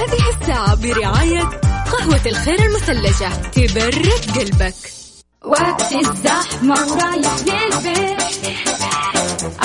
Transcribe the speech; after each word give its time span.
هذه 0.00 0.40
الساعة 0.40 0.74
برعاية 0.74 1.42
قهوة 1.92 2.20
الخير 2.26 2.62
المثلجة. 2.62 3.28
تبرد 3.52 4.38
قلبك. 4.38 4.74
وقت 5.44 5.92
الزحمة 5.92 6.74
ورايح 6.92 7.36
للبيت. 7.46 8.20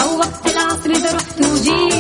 أو 0.02 0.18
وقت 0.18 0.46
العصر 0.46 0.90
إذا 0.90 1.16
رحت 1.16 1.42
وجيت. 1.42 1.95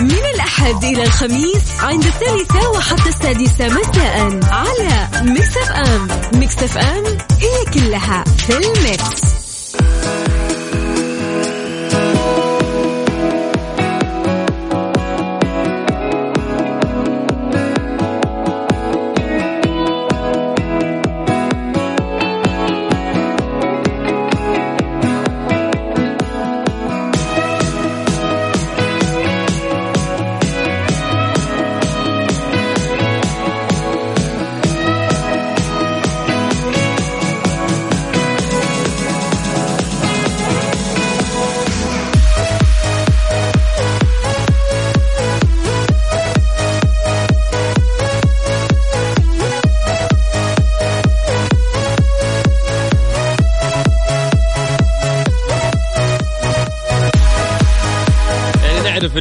من 0.00 0.24
الأحد 0.34 0.84
إلى 0.84 1.02
الخميس 1.02 1.62
عند 1.80 2.04
الثالثة 2.04 2.70
وحتى 2.70 3.08
السادسة 3.08 3.66
مساء 3.68 4.40
على 4.52 5.08
ميكس 5.22 5.56
أف 5.56 5.70
أم 5.70 6.08
ميكس 6.40 6.62
أف 6.62 6.78
أم 6.78 7.04
هي 7.40 7.64
كلها 7.74 8.24
في 8.24 8.56
الميكس. 8.56 9.38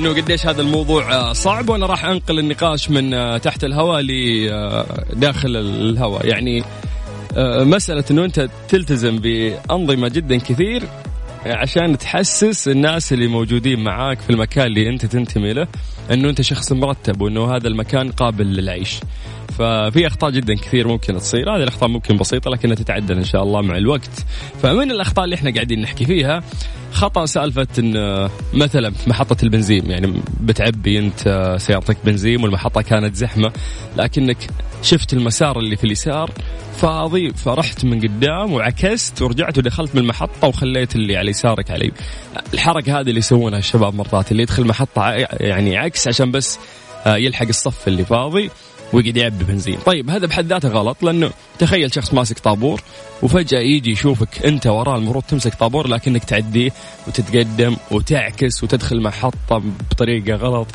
انه 0.08 0.22
قديش 0.22 0.48
هذا 0.48 0.62
الموضوع 0.62 1.14
آه، 1.14 1.34
صعب 1.34 1.70
وأنا 1.70 1.86
راح 1.86 2.06
أنقل 2.06 2.40
النقاش 2.40 2.90
من 2.90 3.14
آه، 3.14 3.38
تحت 3.38 3.64
الهواء 3.64 4.02
لداخل 4.02 5.56
الهواء. 5.56 6.26
يعني 6.26 6.64
آه، 7.38 7.64
مسألة 7.64 8.04
إنه 8.12 8.26
أنت 8.26 8.50
تلتزم 8.70 9.18
بأنظمة 9.20 10.08
جدا 10.08 10.38
كثير 10.38 10.84
عشان 11.46 11.98
تحسس 11.98 12.68
الناس 12.68 13.14
اللي 13.14 13.28
موجودين 13.28 13.84
معاك 13.84 14.20
في 14.20 14.30
المكان 14.30 14.66
اللي 14.68 14.90
انت 14.90 15.06
تنتمي 15.06 15.54
له 15.54 15.68
انه 16.12 16.30
انت 16.30 16.42
شخص 16.42 16.72
مرتب 16.72 17.22
وانه 17.22 17.56
هذا 17.56 17.68
المكان 17.68 18.12
قابل 18.12 18.46
للعيش. 18.46 19.00
ففي 19.58 20.08
أخطاء 20.08 20.30
جدا 20.32 20.56
كثير 20.56 20.88
ممكن 20.88 21.18
تصير، 21.18 21.56
هذه 21.56 21.64
الأخطاء 21.64 21.90
ممكن 21.90 22.18
بسيطة 22.18 22.52
لكنها 22.52 22.76
تتعدل 22.76 23.18
إن 23.18 23.24
شاء 23.26 23.44
الله 23.44 23.62
مع 23.62 23.78
الوقت. 23.78 24.26
فمن 24.64 24.92
الأخطاء 24.92 25.26
اللي 25.26 25.36
إحنا 25.36 25.52
قاعدين 25.54 25.82
نحكي 25.82 26.06
فيها 26.06 26.44
خطأ 26.92 27.26
سالفة 27.26 27.68
إن 27.80 28.30
مثلا 28.54 28.92
في 28.92 29.10
محطة 29.10 29.44
البنزين 29.44 29.92
يعني 29.92 30.14
بتعبي 30.42 31.00
أنت 31.00 31.56
سيارتك 31.60 31.98
بنزين 32.06 32.44
والمحطة 32.44 32.82
كانت 32.82 33.16
زحمة 33.16 33.52
لكنك 33.98 34.38
شفت 34.82 35.14
المسار 35.14 35.60
اللي 35.60 35.76
في 35.76 35.84
اليسار 35.84 36.32
فاضي 36.78 37.34
فرحت 37.34 37.86
من 37.86 38.02
قدام 38.02 38.54
وعكست 38.54 39.22
ورجعت 39.22 39.58
ودخلت 39.58 39.96
من 39.96 40.02
المحطة 40.02 40.48
وخليت 40.48 40.96
اللي 40.96 41.18
على 41.18 41.30
يسارك 41.30 41.72
علي. 41.72 41.92
الحركة 42.54 43.00
هذه 43.00 43.10
اللي 43.10 43.20
يسوونها 43.20 43.60
الشباب 43.60 43.96
مرات 43.96 44.32
اللي 44.32 44.44
يدخل 44.44 44.68
محطة 44.68 45.02
ع- 45.02 45.28
يعني 45.40 45.78
عكس 45.78 46.08
عشان 46.08 46.32
بس 46.32 46.60
آه، 47.06 47.16
يلحق 47.18 47.48
الصف 47.48 47.88
اللي 47.88 48.06
فاضي 48.06 48.50
ويقعد 48.94 49.18
يعبي 49.18 49.44
بنزين. 49.44 49.78
طيب 49.86 50.10
هذا 50.10 50.26
بحد 50.28 50.46
ذاته 50.48 50.70
غلط 50.70 51.04
لأنه 51.04 51.32
تخيل 51.60 51.94
شخص 51.94 52.14
ماسك 52.14 52.40
طابور 52.40 52.82
وفجأة 53.24 53.60
يجي 53.60 53.92
يشوفك 53.92 54.46
أنت 54.46 54.68
وراه 54.68 54.98
المفروض 54.98 55.24
تمسك 55.24 55.54
طابور 55.56 55.88
لكنك 55.88 56.24
تعديه 56.24 56.72
وتتقدم 57.08 57.76
وتعكس 57.92 58.64
وتدخل 58.64 59.02
محطة 59.02 59.62
بطريقة 59.92 60.36
غلط 60.36 60.68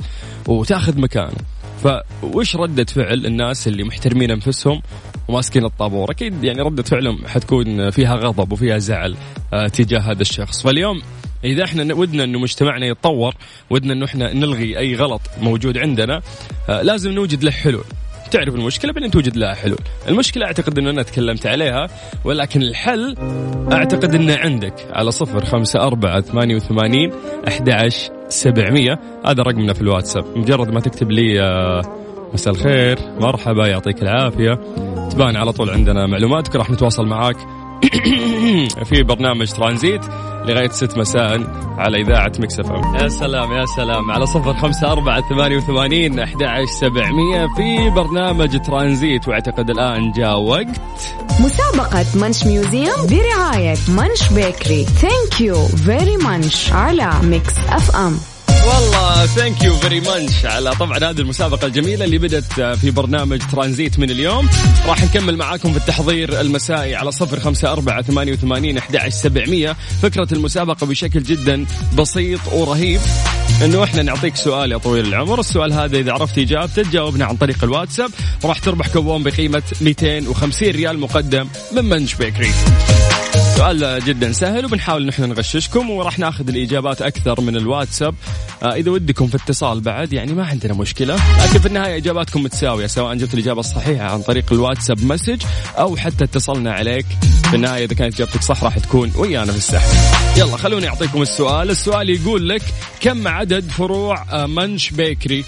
وتأخذ 0.48 0.98
مكانه. 1.00 1.36
فوش 1.82 2.56
ردة 2.56 2.84
فعل 2.84 3.26
الناس 3.26 3.68
اللي 3.68 3.84
محترمين 3.84 4.30
أنفسهم 4.30 4.82
وماسكين 5.28 5.64
الطابور. 5.64 6.10
أكيد 6.10 6.44
يعني 6.44 6.62
ردة 6.62 6.82
فعلهم 6.82 7.26
حتكون 7.26 7.90
فيها 7.90 8.16
غضب 8.16 8.52
وفيها 8.52 8.78
زعل 8.78 9.16
آه، 9.52 9.66
تجاه 9.66 10.00
هذا 10.00 10.20
الشخص. 10.22 10.62
فاليوم 10.62 11.02
إذا 11.44 11.64
إحنا 11.64 11.94
ودنا 11.94 12.24
إنه 12.24 12.38
مجتمعنا 12.38 12.86
يتطور 12.86 13.34
ودنا 13.70 13.92
إنه 13.92 14.04
إحنا 14.04 14.32
نلغي 14.32 14.78
أي 14.78 14.94
غلط 14.94 15.20
موجود 15.40 15.78
عندنا 15.78 16.20
آه، 16.68 16.82
لازم 16.82 17.10
نوجد 17.10 17.44
له 17.44 17.50
حلول. 17.50 17.84
تعرف 18.30 18.54
المشكلة 18.54 18.92
بعدين 18.92 19.10
توجد 19.10 19.36
لها 19.36 19.54
حلول. 19.54 19.78
المشكلة 20.08 20.46
أعتقد 20.46 20.78
أنه 20.78 20.90
أنا 20.90 21.02
تكلمت 21.02 21.46
عليها 21.46 21.88
ولكن 22.24 22.62
الحل 22.62 23.16
أعتقد 23.72 24.14
أنه 24.14 24.36
عندك 24.36 24.74
على 24.90 25.10
صفر 25.10 25.44
خمسة 25.44 25.80
أربعة 25.80 26.20
ثمانية 26.20 26.56
وثمانين 26.56 27.12
أحد 27.48 27.88
سبعمية. 28.28 29.00
هذا 29.26 29.42
رقمنا 29.42 29.72
في 29.72 29.80
الواتساب. 29.80 30.24
مجرد 30.38 30.70
ما 30.70 30.80
تكتب 30.80 31.10
لي 31.10 31.40
آه، 31.40 31.82
مساء 32.34 32.54
الخير 32.54 32.98
مرحبا 33.20 33.66
يعطيك 33.66 34.02
العافية. 34.02 34.58
تبان 35.12 35.36
على 35.36 35.52
طول 35.52 35.70
عندنا 35.70 36.06
معلوماتك 36.06 36.56
راح 36.56 36.70
نتواصل 36.70 37.06
معاك 37.06 37.36
في 38.88 39.02
برنامج 39.02 39.52
ترانزيت 39.52 40.00
لغاية 40.44 40.68
ست 40.68 40.98
مساء 40.98 41.40
على 41.78 42.00
إذاعة 42.00 42.32
مكسف 42.38 42.70
أم. 42.70 42.94
يا 42.94 43.08
سلام 43.08 43.52
يا 43.52 43.64
سلام 43.66 44.10
على 44.10 44.26
صفر 44.26 44.54
خمسة 44.54 44.92
أربعة 44.92 45.28
ثمانية 45.28 45.56
وثمانين 45.56 46.18
أحد 46.18 46.38
سبعمية 46.80 47.46
في 47.56 47.90
برنامج 47.90 48.60
ترانزيت. 48.66 49.28
واعتقد 49.28 49.70
الآن 49.70 50.12
جاء 50.12 50.40
وقت. 50.40 50.80
مسابقة 51.40 52.06
Munch 52.14 52.46
Museum 52.46 53.06
برعاية 53.10 53.76
Munch 53.88 54.32
Bakery. 54.32 54.84
thank 54.84 55.40
you 55.40 55.66
very 55.66 56.16
Munch 56.16 56.72
على 56.72 57.12
Mix 57.22 57.58
FM. 57.68 58.31
والله 58.66 59.26
thank 59.26 59.64
you 59.64 59.76
very 59.76 60.00
much 60.00 60.46
على 60.46 60.70
طبعا 60.74 60.98
هذه 60.98 61.18
المسابقة 61.18 61.66
الجميلة 61.66 62.04
اللي 62.04 62.18
بدت 62.18 62.60
في 62.60 62.90
برنامج 62.90 63.40
ترانزيت 63.52 63.98
من 63.98 64.10
اليوم. 64.10 64.48
راح 64.86 65.04
نكمل 65.04 65.36
معاكم 65.36 65.72
في 65.72 65.78
التحضير 65.78 66.40
المسائي 66.40 66.94
على 66.94 67.12
صفر 67.12 67.40
خمسة 67.40 67.72
أربعة 67.72 68.02
ثمانية 68.02 68.32
وثمانين 68.32 68.80
سبعمية. 69.08 69.76
فكرة 70.02 70.28
المسابقة 70.32 70.86
بشكل 70.86 71.22
جدا 71.22 71.66
بسيط 71.98 72.40
ورهيب. 72.52 73.00
إنه 73.64 73.84
إحنا 73.84 74.02
نعطيك 74.02 74.36
سؤال 74.36 74.72
يا 74.72 74.78
طويل 74.78 75.06
العمر، 75.06 75.40
السؤال 75.40 75.72
هذا 75.72 75.98
إذا 75.98 76.12
عرفت 76.12 76.38
إجابته 76.38 76.82
تجاوبنا 76.82 77.24
عن 77.24 77.36
طريق 77.36 77.64
الواتساب. 77.64 78.10
راح 78.44 78.58
تربح 78.58 78.88
كوبون 78.88 79.22
بقيمة 79.22 79.62
250 79.80 80.70
ريال 80.70 80.98
مقدم 80.98 81.48
من 81.72 81.84
Munch 81.84 82.14
Bakery. 82.14 82.50
سؤال 83.56 84.04
جدا 84.04 84.32
سهل 84.32 84.64
وبنحاول 84.64 85.06
نحن 85.06 85.22
نغششكم 85.22 85.90
وراح 85.90 86.18
ناخذ 86.18 86.48
الإجابات 86.48 87.02
أكثر 87.02 87.40
من 87.40 87.56
الواتساب. 87.56 88.14
آه 88.62 88.74
إذا 88.74 88.90
ودكم 88.90 89.26
في 89.26 89.36
اتصال 89.36 89.80
بعد 89.80 90.12
يعني 90.12 90.32
ما 90.32 90.44
عندنا 90.46 90.74
مشكلة. 90.74 91.14
لكن 91.14 91.58
في 91.58 91.66
النهاية 91.66 91.96
إجاباتكم 91.96 92.42
متساوية 92.42 92.86
سواء 92.86 93.14
جبت 93.14 93.34
الإجابة 93.34 93.60
الصحيحة 93.60 94.04
عن 94.04 94.22
طريق 94.22 94.52
الواتساب 94.52 95.04
message 95.04 95.42
أو 95.78 95.96
حتى 95.96 96.24
اتصلنا 96.24 96.72
عليك. 96.72 97.06
في 97.50 97.56
النهاية 97.56 97.84
إذا 97.84 97.94
كانت 97.94 98.14
إجابتك 98.14 98.42
صح 98.42 98.64
راح 98.64 98.78
تكون 98.78 99.12
ويانا 99.16 99.52
في 99.52 99.58
السحب. 99.58 99.96
يلا 100.38 100.56
خلوني 100.56 100.88
أعطيكم 100.88 101.22
السؤال. 101.22 101.70
السؤال 101.70 102.10
يقول 102.10 102.48
لك 102.48 102.62
كم 103.00 103.28
عدد 103.28 103.70
فروع 103.70 104.22
آه، 104.32 104.46
منش 104.46 104.90
بيكري. 104.90 105.44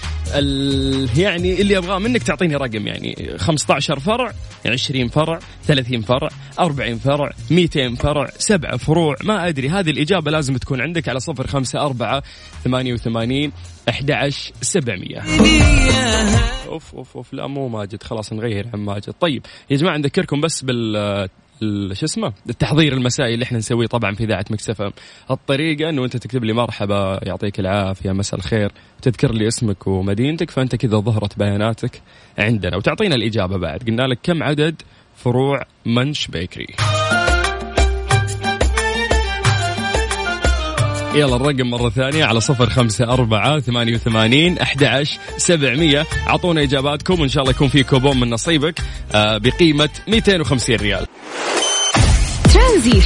يعني 1.17 1.61
اللي 1.61 1.77
أبغاه 1.77 1.99
منك 1.99 2.23
تعطيني 2.23 2.55
رقم 2.55 2.87
يعني 2.87 3.33
15 3.37 3.99
فرع 3.99 4.33
20 4.65 5.07
فرع 5.07 5.39
30 5.67 6.01
فرع 6.01 6.29
40 6.59 6.99
فرع 6.99 7.31
200 7.51 7.94
كم 7.95 8.03
فرع 8.03 8.29
سبعة 8.37 8.77
فروع. 8.77 9.15
ما 9.23 9.47
أدري 9.47 9.69
هذه 9.69 9.89
الإجابة 9.89 10.31
لازم 10.31 10.57
تكون 10.57 10.81
عندك 10.81 11.09
على 11.09 11.19
صفر 11.19 11.47
خمسة 11.47 11.81
أربعة 11.85 12.23
ثمانية 12.63 12.93
وثمانين 12.93 13.51
أحد 13.89 14.29
سبعمية. 14.61 15.19
أوف 16.67 16.95
أوف 16.95 17.17
أوف. 17.17 17.33
لا 17.33 17.47
مو 17.47 17.67
ماجد. 17.67 18.03
خلاص 18.03 18.33
نغير 18.33 18.67
عن 18.73 18.79
ماجد. 18.79 19.13
طيب 19.19 19.45
يا 19.69 19.77
جماعة 19.77 19.97
نذكركم 19.97 20.41
بس 20.41 20.61
بال 20.61 20.95
ال- 21.63 21.97
شو 21.97 22.05
اسمه؟ 22.05 22.33
التحضير 22.49 22.93
المسائي 22.93 23.33
اللي 23.33 23.43
إحنا 23.43 23.57
نسويه 23.57 23.87
طبعا 23.87 24.15
في 24.15 24.23
إذاعة 24.23 24.45
مكسفه 24.49 24.93
الطريقة 25.31 25.89
إنه 25.89 26.05
أنت 26.05 26.17
تكتب 26.17 26.43
لي 26.43 26.53
مرحبا 26.53 27.19
يعطيك 27.23 27.59
العافية 27.59 28.11
مساء 28.11 28.39
الخير. 28.39 28.71
تذكر 29.01 29.31
لي 29.31 29.47
اسمك 29.47 29.87
ومدينتك 29.87 30.51
فأنت 30.51 30.75
كذا 30.75 30.97
ظهرت 30.97 31.39
بياناتك 31.39 32.01
عندنا. 32.37 32.77
وتعطينا 32.77 33.15
الإجابة 33.15 33.57
بعد. 33.57 33.83
قلنا 33.83 34.03
لك 34.03 34.19
كم 34.23 34.43
عدد 34.43 34.81
فروع 35.15 35.61
منش 35.85 36.27
بيكري. 36.27 36.67
يلا 41.15 41.35
الرقم 41.35 41.69
مرة 41.69 41.89
ثانية 41.89 42.25
على 42.25 42.41
صفر 42.41 42.69
خمسة 42.69 43.05
أربعة 43.05 43.59
ثمانية 43.59 43.95
وثمانين 43.95 44.57
أحد 44.59 45.03
سبعمية. 45.37 46.05
أعطونا 46.27 46.61
إجاباتكم 46.63 47.21
وإن 47.21 47.29
شاء 47.29 47.43
الله 47.43 47.55
يكون 47.55 47.67
في 47.69 47.83
كوبون 47.83 48.19
من 48.19 48.29
نصيبك 48.29 48.79
آه، 49.13 49.37
بقيمة 49.37 49.89
250 50.07 50.75
ريال. 50.75 51.07
ترانزيت. 52.53 53.03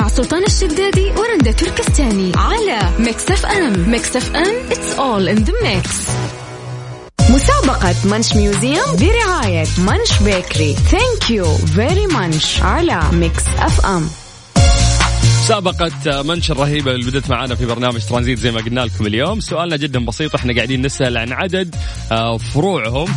مع 0.00 0.08
سلطان 0.08 0.44
الشدادي 0.44 1.10
ورندا 1.10 1.52
تركستاني 1.52 2.32
على 2.36 2.90
Mix 2.98 3.30
FM. 3.30 3.90
Mix 3.90 4.16
FM 4.16 4.70
it's 4.70 4.98
all 4.98 5.36
in 5.36 5.44
the 5.44 5.52
mix. 5.52 5.88
مسابقة 7.30 7.94
Munch 8.04 8.36
Museum 8.36 8.96
برعاية 9.00 9.64
Munch 9.78 10.22
Bakery. 10.22 10.74
thank 10.74 11.30
you 11.30 11.56
very 11.56 12.06
Munch 12.06 12.62
على 12.62 13.02
Mix 13.12 13.42
FM. 13.58 14.21
مسابقة 15.42 16.22
Munch 16.22 16.50
الرهيبة 16.50 16.90
اللي 16.90 17.10
بدت 17.10 17.30
معانا 17.30 17.54
في 17.54 17.66
برنامج 17.66 18.04
ترانزيت 18.04 18.38
زي 18.38 18.50
ما 18.50 18.60
قلنا 18.60 18.80
لكم 18.80 19.06
اليوم. 19.06 19.40
سؤالنا 19.40 19.76
جدا 19.76 20.04
بسيط 20.04 20.34
إحنا 20.34 20.54
قاعدين 20.54 20.82
نسأل 20.82 21.18
عن 21.18 21.32
عدد 21.32 21.74
آه، 22.12 22.36
فروعهم. 22.36 23.08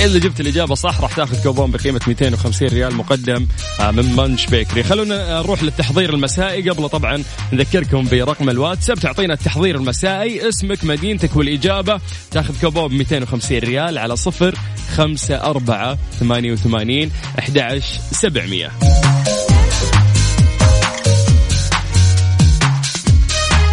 اللي 0.00 0.20
جبت 0.20 0.40
الإجابة 0.40 0.74
صح 0.74 1.00
راح 1.00 1.16
تاخذ 1.16 1.42
كوبون 1.42 1.70
بقيمة 1.70 2.00
250 2.06 2.68
ريال 2.68 2.94
مقدم 2.94 3.46
آه، 3.80 3.90
من 3.90 4.16
منش 4.16 4.46
بيكري. 4.46 4.82
خلونا 4.82 5.40
نروح 5.40 5.62
للتحضير 5.62 6.14
المسائي. 6.14 6.70
قبل 6.70 6.88
طبعا 6.88 7.22
نذكركم 7.52 8.08
برقم 8.08 8.50
الواتساب 8.50 8.98
تعطينا 8.98 9.34
التحضير 9.34 9.76
المسائي 9.76 10.48
اسمك 10.48 10.84
مدينتك 10.84 11.36
والإجابة. 11.36 12.00
تاخذ 12.30 12.60
كوبون 12.60 12.88
ب 12.88 12.92
250 12.92 13.58
ريال 13.58 13.98
على 13.98 14.16
صفر 14.16 14.54
خمسة 14.96 15.36
أربعة 15.36 15.98
ثمانية 16.20 16.52
وثمانين 16.52 17.10
أحد 17.38 17.58
عشر 17.58 18.00
سبعمية. 18.12 18.70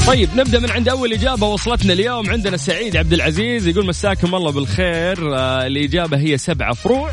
طيب 0.07 0.30
نبدأ 0.36 0.60
من 0.60 0.72
عند 0.72 0.90
أول 0.90 1.13
إجابة 1.13 1.48
وصلتنا 1.48 1.94
اليوم. 1.94 2.30
عندنا 2.30 2.57
سعيد 2.57 2.98
عبد 2.98 3.13
العزيز 3.13 3.68
يقول 3.68 3.88
مساكم 3.88 4.36
الله 4.36 4.52
بالخير. 4.52 5.36
آه 5.36 5.68
الإجابة 5.68 6.18
هي 6.18 6.38
سبعه 6.38 6.74
فروع. 6.74 7.12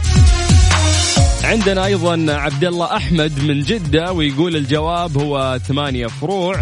عندنا 1.45 1.85
أيضا 1.85 2.27
عبد 2.29 2.65
الله 2.65 2.97
أحمد 2.97 3.45
من 3.45 3.61
جدة 3.63 4.13
ويقول 4.13 4.57
الجواب 4.57 5.19
هو 5.19 5.59
ثمانية 5.69 6.07
فروع. 6.07 6.61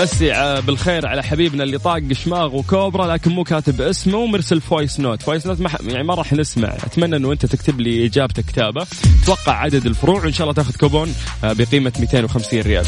مسي 0.00 0.32
ع- 0.32 0.60
بالخير 0.60 1.06
على 1.06 1.22
حبيبنا 1.22 1.62
اللي 1.64 1.78
طاق 1.78 2.02
شماغ 2.12 2.56
وكوبرا 2.56 3.06
لكن 3.06 3.30
مو 3.30 3.44
كاتب 3.44 3.80
اسمه 3.80 4.18
ومرسل 4.18 4.60
voice 4.60 5.00
note. 5.00 5.22
voice 5.22 5.46
note 5.46 5.60
ما 5.60 5.70
يعني 5.86 6.04
ما 6.04 6.14
راح 6.14 6.32
نسمع. 6.32 6.68
أتمنى 6.68 7.16
إنه 7.16 7.32
أنت 7.32 7.46
تكتب 7.46 7.80
لي 7.80 8.06
اجابتك 8.06 8.44
كتابه 8.44 8.86
توقع 9.26 9.52
عدد 9.52 9.86
الفروع 9.86 10.24
وان 10.24 10.32
شاء 10.32 10.42
الله 10.44 10.54
تاخذ 10.54 10.76
كوبون 10.76 11.14
آه، 11.44 11.52
بقيمة 11.52 11.92
250 12.00 12.60
ريال. 12.60 12.86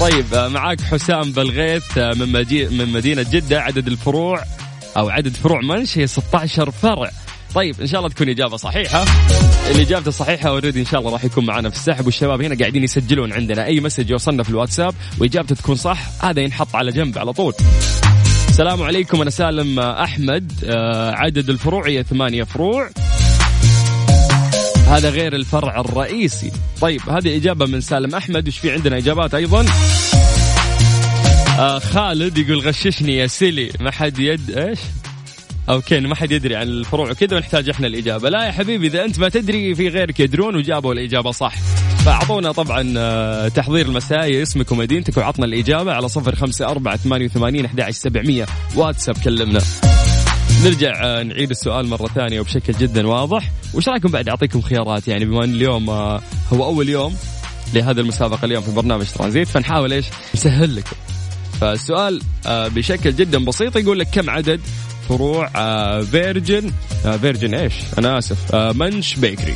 طيب 0.00 0.34
آه، 0.34 0.48
معاك 0.48 0.80
حسام 0.80 1.32
بالغيث 1.32 1.98
آه، 1.98 2.12
من 2.14 2.32
مدي- 2.32 2.68
من 2.68 2.92
مدينة 2.92 3.26
جدة. 3.32 3.60
عدد 3.62 3.86
الفروع 3.86 4.44
أو 4.96 5.08
عدد 5.08 5.34
فروع 5.36 5.60
Munch 5.60 5.98
هي 5.98 6.06
16 6.06 6.70
فرع. 6.70 7.10
طيب 7.54 7.80
إن 7.80 7.86
شاء 7.86 8.00
الله 8.00 8.10
تكون 8.10 8.28
إجابة 8.28 8.56
صحيحة. 8.56 9.04
اللي 9.70 9.82
اجابته 9.82 10.10
صحيحه 10.10 10.48
already 10.48 10.80
إن 10.80 10.84
شاء 10.84 11.00
الله 11.00 11.12
راح 11.12 11.24
يكون 11.24 11.46
معنا 11.46 11.70
في 11.70 11.76
السحب 11.76 12.06
والشباب 12.06 12.42
هنا 12.42 12.56
قاعدين 12.58 12.84
يسجلون 12.84 13.32
عندنا 13.32 13.64
أي 13.64 13.80
message 13.80 14.10
يوصلنا 14.10 14.42
في 14.42 14.50
الواتساب 14.50 14.94
وإجابته 15.18 15.54
تكون 15.54 15.76
صح 15.76 16.24
هذا 16.24 16.40
ينحط 16.40 16.76
على 16.76 16.92
جنب 16.92 17.18
على 17.18 17.32
طول. 17.32 17.54
السلام 18.48 18.82
عليكم 18.82 19.20
أنا 19.20 19.30
سالم 19.30 19.80
أحمد 19.80 20.52
آه، 20.64 21.10
عدد 21.10 21.50
الفروع 21.50 21.88
هي 21.88 22.02
ثمانية 22.02 22.42
فروع. 22.44 22.90
هذا 24.88 25.10
غير 25.10 25.34
الفرع 25.34 25.80
الرئيسي. 25.80 26.52
طيب 26.80 27.00
هذه 27.10 27.36
إجابة 27.36 27.66
من 27.66 27.80
سالم 27.80 28.14
أحمد 28.14 28.48
وش 28.48 28.58
في 28.58 28.72
عندنا 28.72 28.96
إجابات 28.96 29.34
أيضا؟ 29.34 29.66
آه 31.58 31.78
خالد 31.78 32.38
يقول 32.38 32.58
غششني 32.58 33.16
يا 33.16 33.26
سيلي 33.26 33.70
ما 33.80 33.90
حد 33.90 34.18
يد 34.18 34.58
إيش؟ 34.58 34.78
okay 35.68 36.00
ما 36.00 36.14
حد 36.14 36.32
يدري 36.32 36.56
عن 36.56 36.68
الفروع 36.68 37.10
وكذا 37.10 37.36
ونحتاج 37.36 37.68
إحنا 37.68 37.86
الإجابة. 37.86 38.28
لا 38.28 38.46
يا 38.46 38.52
حبيبي 38.52 38.86
إذا 38.86 39.04
أنت 39.04 39.18
ما 39.18 39.28
تدري 39.28 39.74
في 39.74 39.88
غيرك 39.88 40.20
يدرون 40.20 40.56
وجابوا 40.56 40.92
الإجابة 40.92 41.30
صح. 41.30 41.54
فأعطونا 42.04 42.52
طبعا 42.52 42.94
آه، 42.96 43.48
تحضير 43.48 43.86
المسائي 43.86 44.42
اسمك 44.42 44.72
ومدينتك 44.72 45.16
وعطنا 45.16 45.46
الإجابة 45.46 45.92
على 45.92 46.08
صفر 46.08 46.34
خمسة 46.36 46.68
أربعة 46.68 46.96
ثمانية 46.96 47.24
وثمانين 47.24 47.64
أحد 47.64 47.80
عشر 47.80 47.98
سبعمية. 47.98 48.46
واتساب 48.76 49.16
كلمنا. 49.24 49.60
نرجع 50.64 51.04
آه، 51.04 51.22
نعيد 51.22 51.50
السؤال 51.50 51.86
مرة 51.86 52.06
ثانية 52.06 52.40
وبشكل 52.40 52.72
جدا 52.72 53.06
واضح. 53.06 53.50
وش 53.74 53.88
رأيكم 53.88 54.08
بعد؟ 54.08 54.28
أعطيكم 54.28 54.60
خيارات 54.60 55.08
يعني 55.08 55.24
بما 55.24 55.44
أن 55.44 55.54
اليوم 55.54 55.90
آه، 55.90 56.22
هو 56.52 56.64
أول 56.64 56.88
يوم 56.88 57.16
لهذه 57.74 58.00
المسابقة 58.00 58.44
اليوم 58.44 58.62
في 58.62 58.70
برنامج 58.70 59.06
ترانزيت 59.06 59.48
فنحاول 59.48 59.92
إيش؟ 59.92 60.06
نسهل 60.34 60.76
لكم. 60.76 60.96
فالسؤال 61.60 62.20
بشكل 62.46 63.16
جدا 63.16 63.44
بسيط 63.44 63.76
يقول 63.76 63.98
لك 63.98 64.06
كم 64.12 64.30
عدد 64.30 64.60
فروع 65.08 65.50
آه، 65.56 66.00
Virgin. 66.00 66.72
آه، 67.06 67.16
Virgin 67.16 67.54
إيش؟ 67.54 67.74
أنا 67.98 68.18
آسف. 68.18 68.54
آه، 68.54 68.72
Munch 68.72 69.14
Bakery. 69.14 69.54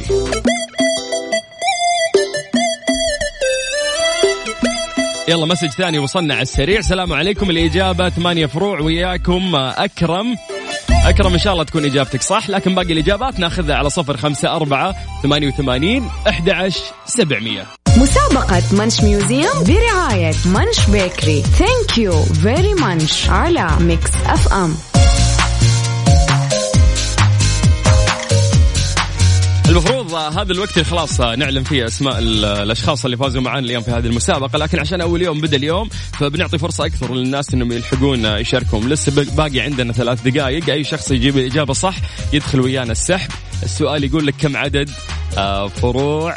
يلا 5.29 5.47
message 5.47 5.69
ثاني 5.69 5.99
وصلنا 5.99 6.35
على 6.35 6.43
السريع. 6.43 6.79
السلام 6.79 7.13
عليكم. 7.13 7.51
الإجابة 7.51 8.09
ثمانية 8.09 8.47
فروع 8.47 8.81
وياكم 8.81 9.57
أكرم. 9.57 10.37
أكرم 11.05 11.33
إن 11.33 11.39
شاء 11.39 11.53
الله 11.53 11.65
تكون 11.65 11.85
إجابتك 11.85 12.23
صح 12.23 12.51
لكن 12.51 12.75
باقي 12.75 12.93
الإجابات 12.93 13.41
ناخذها 13.41 13.77
على 13.77 13.91
صفر 13.91 14.17
خمسة 14.17 14.57
أربعة 14.57 14.97
ثمانية 15.23 15.49
وثمانين 15.49 16.09
أحد 16.29 16.73
سبعمية. 17.07 17.67
مسابقة 17.97 18.63
Munch 18.73 19.01
Museum 19.01 19.65
برعاية 19.67 20.35
Munch 20.47 20.87
Bakery. 20.91 21.43
Thank 21.43 21.99
you 21.99 22.23
very 22.23 22.75
munch 22.75 23.31
على 23.31 23.71
Mix 23.81 24.11
FM 24.27 24.75
المفروض 29.73 30.15
هذا 30.15 30.53
الوقت 30.53 30.73
اللي 30.73 30.85
خلاص 30.85 31.21
نعلن 31.21 31.63
فيه 31.63 31.87
أسماء 31.87 32.19
ال- 32.19 32.45
الأشخاص 32.45 33.05
اللي 33.05 33.17
فازوا 33.17 33.43
معنا 33.43 33.59
اليوم 33.59 33.83
في 33.83 33.91
هذه 33.91 34.07
المسابقة 34.07 34.59
لكن 34.59 34.79
عشان 34.81 35.01
أول 35.01 35.23
يوم 35.23 35.41
بدأ 35.41 35.57
اليوم 35.57 35.89
فبنعطي 36.19 36.59
فرصة 36.59 36.87
أكثر 36.87 37.15
للناس 37.15 37.55
إنهم 37.55 37.73
يلحقون 37.73 38.25
يشاركون 38.25 38.89
لسه 38.89 39.27
باقي 39.37 39.61
عندنا 39.61 39.93
ثلاث 39.93 40.23
دقائق 40.29 40.71
أي 40.71 40.85
شخص 40.85 41.11
يجيب 41.11 41.39
الإجابة 41.39 41.73
صح 41.73 41.97
يدخل 42.33 42.61
ويانا 42.61 42.93
السحب. 42.93 43.31
السؤال 43.63 44.05
يقول 44.05 44.27
لك 44.27 44.35
كم 44.39 44.57
عدد 44.57 44.91
آه، 45.39 45.69
فروع 45.69 46.37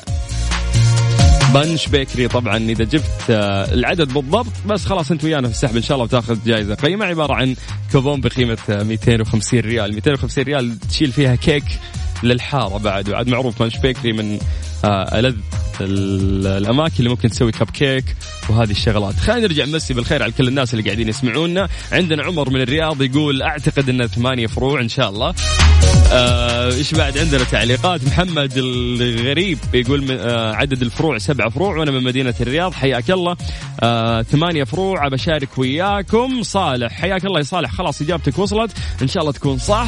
Munch 1.53 1.88
Bakery؟ 1.88 2.27
طبعا 2.27 2.58
إذا 2.58 2.84
جبت 2.84 3.04
آه، 3.30 3.74
العدد 3.74 4.13
بالضبط 4.13 4.51
بس 4.65 4.86
خلاص 4.86 5.12
أنت 5.12 5.24
ويانا 5.24 5.48
في 5.48 5.54
السحب 5.54 5.75
إن 5.75 5.82
شاء 5.84 5.96
الله 5.96 6.04
وتاخذ 6.04 6.38
جائزة 6.46 6.75
قيمة 6.75 7.06
عبارة 7.06 7.34
عن 7.34 7.56
كوبون 7.92 8.22
بقيمة 8.22 8.58
آه، 8.70 8.84
250 8.84 9.60
ريال. 9.60 9.94
250 9.96 10.44
ريال 10.44 10.80
تشيل 10.80 11.12
فيها 11.12 11.36
كيك 11.36 11.63
للحارة 12.25 12.77
بعد. 12.77 13.10
وعاد 13.10 13.27
معروف 13.27 13.63
Munch 13.63 13.77
Bakery 13.77 14.13
من 14.13 14.39
آه، 14.86 15.20
ألذ 15.20 15.36
ال- 15.82 16.48
الأماكن 16.48 16.96
اللي 17.00 17.10
ممكن 17.10 17.29
تسوي 17.29 17.51
كب 17.51 17.70
كيك 17.70 18.05
وهذه 18.50 18.72
الشغلات. 18.72 19.15
خلينا 19.15 19.41
نرجع 19.41 19.65
نمسي 19.65 19.94
بالخير 19.94 20.24
على 20.24 20.32
كل 20.32 20.48
الناس 20.48 20.74
اللي 20.74 20.84
قاعدين 20.84 21.10
يسمعونا. 21.10 21.70
عندنا 21.91 22.24
عمر 22.24 22.50
من 22.50 22.62
الرياض 22.62 23.01
يقول 23.01 23.41
أعتقد 23.41 23.89
إنه 23.89 24.08
ثمانية 24.08 24.48
فروع 24.48 24.82
إن 24.82 24.89
شاء 24.89 25.10
الله. 25.10 25.34
آه، 26.12 26.74
إيش 26.74 26.94
بعد 26.94 27.17
عندنا 27.17 27.44
تعليقات؟ 27.44 28.03
محمد 28.03 28.53
الغريب 28.58 29.58
يقول 29.74 30.01
من 30.01 30.17
آه 30.20 30.53
عدد 30.55 30.82
الفروع 30.82 31.17
سبعة 31.17 31.50
فروع 31.50 31.77
وأنا 31.77 31.91
من 31.91 32.03
مدينة 32.03 32.34
الرياض. 32.41 32.74
حياك 32.74 33.12
الله. 33.12 33.36
آه 33.79 34.22
ثمانية 34.22 34.63
فروع 34.63 35.08
بشارك 35.08 35.58
وياكم. 35.58 36.44
صالح. 36.44 36.91
حياك 36.91 37.25
الله 37.25 37.39
يا 37.39 37.44
صالح. 37.44 37.72
خلاص 37.72 38.01
إجابتك 38.01 38.39
وصلت. 38.39 38.72
إن 39.01 39.08
شاء 39.08 39.22
الله 39.22 39.34
تكون 39.34 39.58
صح. 39.58 39.88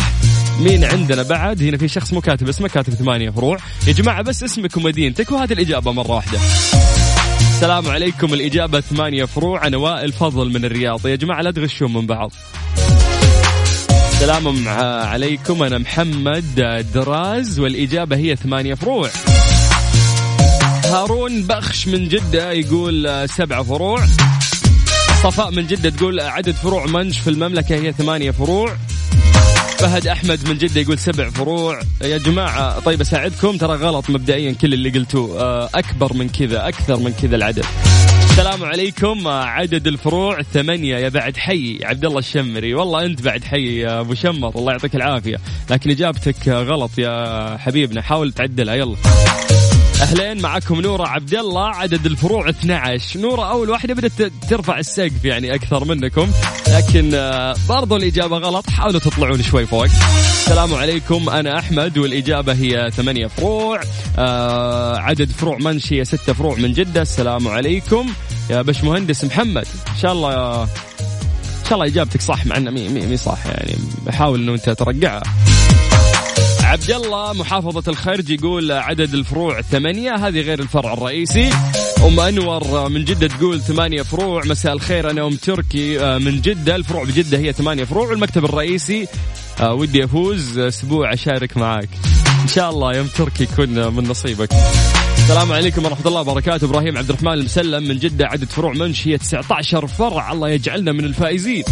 مين 0.60 0.84
عندنا 0.84 1.24
بعد؟ 1.24 1.64
هنا 1.64 1.78
في 1.78 1.88
شخص 1.88 2.14
مو 2.14 2.22
كاتب 2.22 2.50
اسمه 2.50 2.68
كاتب 2.68 2.94
ثمانية 2.94 3.30
فروع 3.30 3.58
يا 3.88 3.94
جماعة 3.94 4.22
بس 4.22 4.44
اسمك 4.44 4.78
ومدينتك 4.78 5.32
وهذه 5.32 5.54
الإجابة 5.54 5.92
مرة 5.92 6.12
واحدة. 6.12 6.40
السلام 7.40 7.88
عليكم. 7.88 8.34
الإجابة 8.34 8.80
ثمانية 8.80 9.26
فروع 9.26 9.68
أنا 9.68 9.78
وائل 9.78 10.12
فضل 10.12 10.54
من 10.54 10.66
الرياض. 10.66 11.08
يا 11.08 11.16
جماعة 11.16 11.42
لا 11.42 11.52
تغشون 11.52 11.94
من 11.94 12.06
بعض. 12.08 12.32
سلام 14.20 14.68
عليكم. 15.08 15.64
أنا 15.64 15.78
محمد 15.78 16.86
دراز 16.94 17.60
والإجابة 17.60 18.16
هي 18.16 18.36
ثمانية 18.36 18.74
فروع 18.74 19.10
هارون 20.86 21.44
بخش 21.44 21.88
من 21.88 22.08
جدة 22.08 22.52
يقول 22.52 23.30
سبعة 23.30 23.64
فروع 23.64 24.06
صفاء 25.24 25.52
من 25.52 25.68
جدة 25.68 25.90
تقول 25.90 26.20
عدد 26.20 26.52
فروع 26.52 26.86
منش 26.86 27.20
في 27.20 27.30
المملكة 27.30 27.76
هي 27.76 27.92
ثمانية 27.92 28.32
فروع 28.32 28.78
فهد 29.78 30.08
أحمد 30.08 30.50
من 30.50 30.58
جدة 30.58 30.82
يقول 30.82 31.00
سبع 31.00 31.30
فروع. 31.30 31.80
يا 32.02 32.18
جماعة 32.18 32.80
طيب 32.80 33.02
أساعدكم؟ 33.02 33.58
ترى 33.58 33.76
غلط 33.76 34.10
مبدئيا 34.10 34.52
كل 34.52 34.74
اللي 34.74 34.90
قلتوه. 34.90 35.42
آه، 35.42 35.70
أكبر 35.76 36.14
من 36.14 36.30
كذا 36.30 36.68
أكثر 36.68 37.00
من 37.00 37.14
كذا 37.22 37.36
العدد. 37.36 37.66
السلام 38.30 38.64
عليكم 38.64 39.28
آه، 39.28 39.44
عدد 39.44 39.88
الفروع 39.88 40.42
ثمانية. 40.42 40.98
يا 40.98 41.10
بعد 41.10 41.38
حي 41.38 41.80
عبد 41.84 42.06
الله 42.06 42.20
الشمري. 42.20 42.74
والله 42.74 43.06
أنت 43.06 43.22
بعد 43.22 43.44
حي 43.44 43.80
يا 43.80 44.00
أبو 44.00 44.14
شمر. 44.14 44.50
الله 44.56 44.72
يعطيك 44.72 44.96
العافية. 44.96 45.38
لكن 45.70 45.90
إجابتك 45.90 46.48
غلط 46.48 46.92
يا 46.98 47.58
حبيبنا. 47.58 48.02
حاول 48.02 48.32
تعدلها 48.32 48.76
يلا. 48.76 48.96
أهلين 50.02 50.42
معكم 50.42 50.82
نورة 50.82 51.08
عبد 51.08 51.34
الله 51.34 51.66
عدد 51.66 52.06
الفروع 52.06 52.50
12 52.50 53.20
نورة 53.20 53.52
أول 53.52 53.70
واحدة 53.70 53.94
بدأت 53.94 54.32
ترفع 54.50 54.80
السقف 54.80 55.26
يعني 55.26 55.56
أكثر 55.56 55.86
منكم. 55.86 56.32
لكن 56.68 57.12
آه، 57.14 57.56
برضو 57.70 57.96
الإجابة 57.96 58.38
غلط. 58.38 58.70
حاولوا 58.70 59.00
تطلعون 59.00 59.44
شوي 59.44 59.66
فوق. 59.66 59.84
السلام 59.84 60.74
عليكم 60.74 61.30
أنا 61.30 61.60
أحمد 61.60 61.98
والإجابة 61.98 62.54
هي 62.54 62.92
ثمانية 62.92 63.28
فروع. 63.28 63.82
آه 64.18 64.98
عدد 64.98 65.32
فروع 65.32 65.58
منش 65.58 65.94
هي 65.94 66.06
ستة 66.06 66.34
فروع 66.34 66.56
من 66.56 66.74
جدة. 66.74 67.02
السلام 67.02 67.48
عليكم. 67.48 68.10
يا 68.50 68.62
بش 68.62 68.84
مهندس 68.84 69.26
محمد 69.26 69.68
إن 69.96 69.98
شاء 70.02 70.12
الله 70.12 70.64
إن 70.64 71.70
شاء 71.70 71.74
الله 71.74 71.86
إجابتك 71.86 72.22
صح 72.22 72.46
مع 72.46 72.58
انها 72.58 72.72
مي, 72.72 72.90
مي, 72.90 73.06
مي 73.06 73.18
صح 73.18 73.46
يعني. 73.46 73.76
بحاول 74.06 74.42
إنه 74.42 74.54
أنت 74.54 74.70
ترقعها 74.70 75.24
عبد 76.68 76.92
الله 76.92 77.34
محافظة 77.34 77.92
الخرج 77.92 78.30
يقول 78.30 78.72
عدد 78.72 79.14
الفروع 79.14 79.62
ثمانية 79.62 80.16
هذه 80.16 80.42
غير 80.42 80.60
الفرع 80.60 80.94
الرئيسي. 80.94 81.50
أم 82.06 82.20
أنور 82.20 82.90
من 82.90 83.06
جدة 83.06 83.28
تقول 83.28 83.62
ثمانية 83.62 84.02
فروع 84.02 84.42
مساء 84.46 84.74
الخير 84.74 85.10
أنا 85.12 85.28
أم 85.28 85.36
تركي 85.36 86.00
آه، 86.00 86.18
من 86.18 86.42
جدة 86.42 86.76
الفروع 86.76 87.04
بجدة 87.04 87.38
هي 87.38 87.54
ثمانية 87.54 87.84
فروع 87.84 88.08
والمكتب 88.08 88.46
الرئيسي 88.46 89.08
آه، 89.60 89.74
ودي 89.74 90.04
أفوز 90.04 90.58
أسبوع 90.58 91.14
أشارك 91.14 91.58
معاك. 91.58 91.90
إن 92.44 92.48
شاء 92.48 92.70
الله 92.70 92.96
يوم 92.96 93.08
تركي 93.08 93.44
يكون 93.44 93.94
من 93.94 94.04
نصيبك. 94.04 94.50
السلام 95.18 95.52
عليكم 95.52 95.86
ورحمة 95.86 96.08
الله 96.08 96.22
وبركاته. 96.22 96.66
إبراهيم 96.66 96.98
عبد 96.98 97.10
الرحمن 97.10 97.34
المسلم 97.34 97.84
من 97.84 97.98
جدة 97.98 98.26
عدد 98.26 98.50
فروع 98.50 98.74
منش 98.74 99.08
هي 99.08 99.18
19 99.18 99.88
فرع 99.88 100.32
الله 100.32 100.50
يجعلنا 100.50 100.92
من 100.92 101.06
الفائزين. 101.06 101.64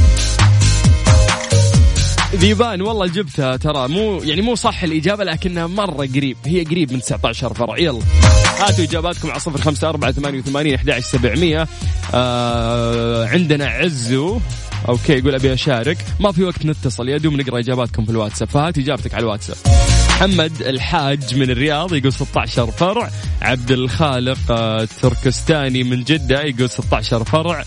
ذيبان 2.36 2.82
والله 2.82 3.08
جبتها 3.08 3.58
ترى. 3.58 3.88
مو 3.88 4.22
يعني 4.24 4.42
مو 4.42 4.56
صح 4.56 4.84
الإجابة 4.84 5.24
لكنها 5.24 5.68
مرة 5.68 6.06
قريب. 6.16 6.38
هي 6.46 6.64
قريب 6.64 6.94
من 6.94 7.02
19 7.02 7.54
فرع. 7.54 7.78
يلا. 7.78 8.00
هاتوا 8.60 8.84
إجاباتكم 8.84 9.32
على 9.32 9.40
صفر 9.40 9.62
خمسة 9.62 9.90
أربعة 9.90 10.12
ثمانية 10.12 10.40
وثمانين 10.40 10.76
أحد 10.76 11.00
سبعمية. 11.00 11.68
آه 12.14 13.28
عندنا 13.28 13.66
عزو. 13.66 14.40
okay 14.90 15.14
يقول 15.14 15.36
أبي 15.36 15.54
أشارك. 15.54 15.98
ما 16.20 16.32
في 16.32 16.44
وقت 16.44 16.66
نتصل 16.66 17.10
يا 17.10 17.18
دوب 17.18 17.34
نقرأ 17.34 17.60
إجاباتكم 17.60 18.06
في 18.06 18.12
الواتساب. 18.12 18.50
فهات 18.50 18.78
إجابتك 18.78 19.14
على 19.14 19.24
الواتساب. 19.24 19.58
محمد 20.10 20.62
الحاج 20.62 21.36
من 21.36 21.50
الرياض 21.50 21.94
يقول 21.94 22.14
16 22.14 22.72
فرع. 22.72 23.10
عبد 23.42 23.72
الخالق 23.72 24.52
آه، 24.52 24.88
تركستاني 25.02 25.84
من 25.84 26.04
جدة 26.04 26.42
يقول 26.42 26.70
16 26.70 27.24
فرع. 27.24 27.66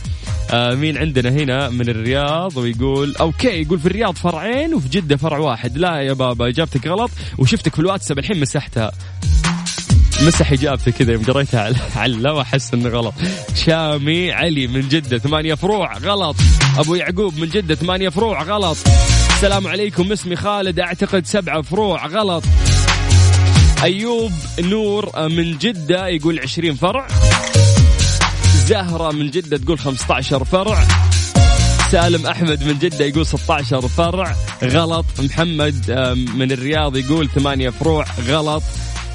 آه 0.50 0.74
مين 0.74 0.98
عندنا 0.98 1.30
هنا 1.30 1.68
من 1.68 1.88
الرياض 1.88 2.56
ويقول 2.56 3.16
okay 3.16 3.62
يقول 3.62 3.78
في 3.78 3.86
الرياض 3.86 4.14
فرعين 4.14 4.74
وفي 4.74 4.88
جدة 4.88 5.16
فرع 5.16 5.38
واحد. 5.38 5.78
لا 5.78 6.00
يا 6.00 6.12
بابا 6.12 6.48
إجابتك 6.48 6.86
غلط 6.86 7.10
وشفتك 7.38 7.74
في 7.74 7.80
الواتساب 7.80 8.18
الحين 8.18 8.40
مسحتها. 8.40 8.92
مسح 10.22 10.52
إجابتي 10.52 10.92
كذا 10.92 11.12
يوم 11.12 11.24
قريتها 11.24 11.60
على 11.60 11.76
على 11.96 12.30
وأحس 12.30 12.74
إنه 12.74 12.88
غلط. 12.88 13.14
شامي 13.54 14.32
علي 14.32 14.66
من 14.66 14.88
جدة 14.88 15.18
ثمانية 15.18 15.54
فروع 15.54 15.98
غلط. 15.98 16.36
أبو 16.78 16.94
يعقوب 16.94 17.38
من 17.38 17.48
جدة 17.48 17.74
ثمانية 17.74 18.08
فروع 18.08 18.42
غلط. 18.42 18.76
السلام 19.34 19.66
عليكم 19.66 20.12
اسمي 20.12 20.36
خالد 20.36 20.80
أعتقد 20.80 21.26
سبعة 21.26 21.62
فروع 21.62 22.06
غلط. 22.06 22.44
أيوب 23.82 24.32
نور 24.60 25.28
من 25.28 25.58
جدة 25.58 26.08
يقول 26.08 26.38
20 26.38 26.74
فرع. 26.74 27.06
زهرة 28.68 29.12
من 29.12 29.30
جدة 29.30 29.56
تقول 29.56 29.78
15 29.78 30.44
فرع. 30.44 30.84
سالم 31.90 32.26
أحمد 32.26 32.64
من 32.64 32.78
جدة 32.78 33.04
يقول 33.04 33.26
16 33.26 33.88
فرع. 33.88 34.36
غلط. 34.64 35.04
محمد 35.18 35.90
من 36.34 36.52
الرياض 36.52 36.96
يقول 36.96 37.28
8 37.28 37.70
فروع. 37.70 38.04
غلط. 38.26 38.62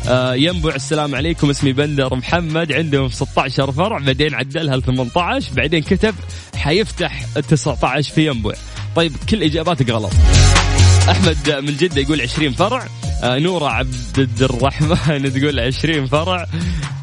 آه، 0.07 0.33
ينبع 0.33 0.75
السلام 0.75 1.15
عليكم 1.15 1.49
اسمي 1.49 1.73
بندر. 1.73 2.15
محمد 2.15 2.71
عندهم 2.71 3.09
16 3.09 3.71
فرع 3.71 3.97
بعدين 3.97 4.33
عدلها 4.33 4.75
ل 4.75 4.81
18 4.81 5.53
بعدين 5.53 5.81
كتب 5.81 6.15
حيفتح 6.55 7.25
19 7.49 8.13
في 8.13 8.27
ينبع 8.27 8.53
طيب 8.95 9.11
كل 9.29 9.43
إجاباتك 9.43 9.89
غلط. 9.89 10.11
أحمد 11.09 11.49
من 11.49 11.77
جدة 11.77 12.01
يقول 12.01 12.21
20 12.21 12.51
فرع. 12.53 12.87
نورة 13.23 13.69
عبد 13.69 14.41
الرحمن 14.41 15.33
تقول 15.33 15.59
20 15.59 16.05
فرع. 16.07 16.47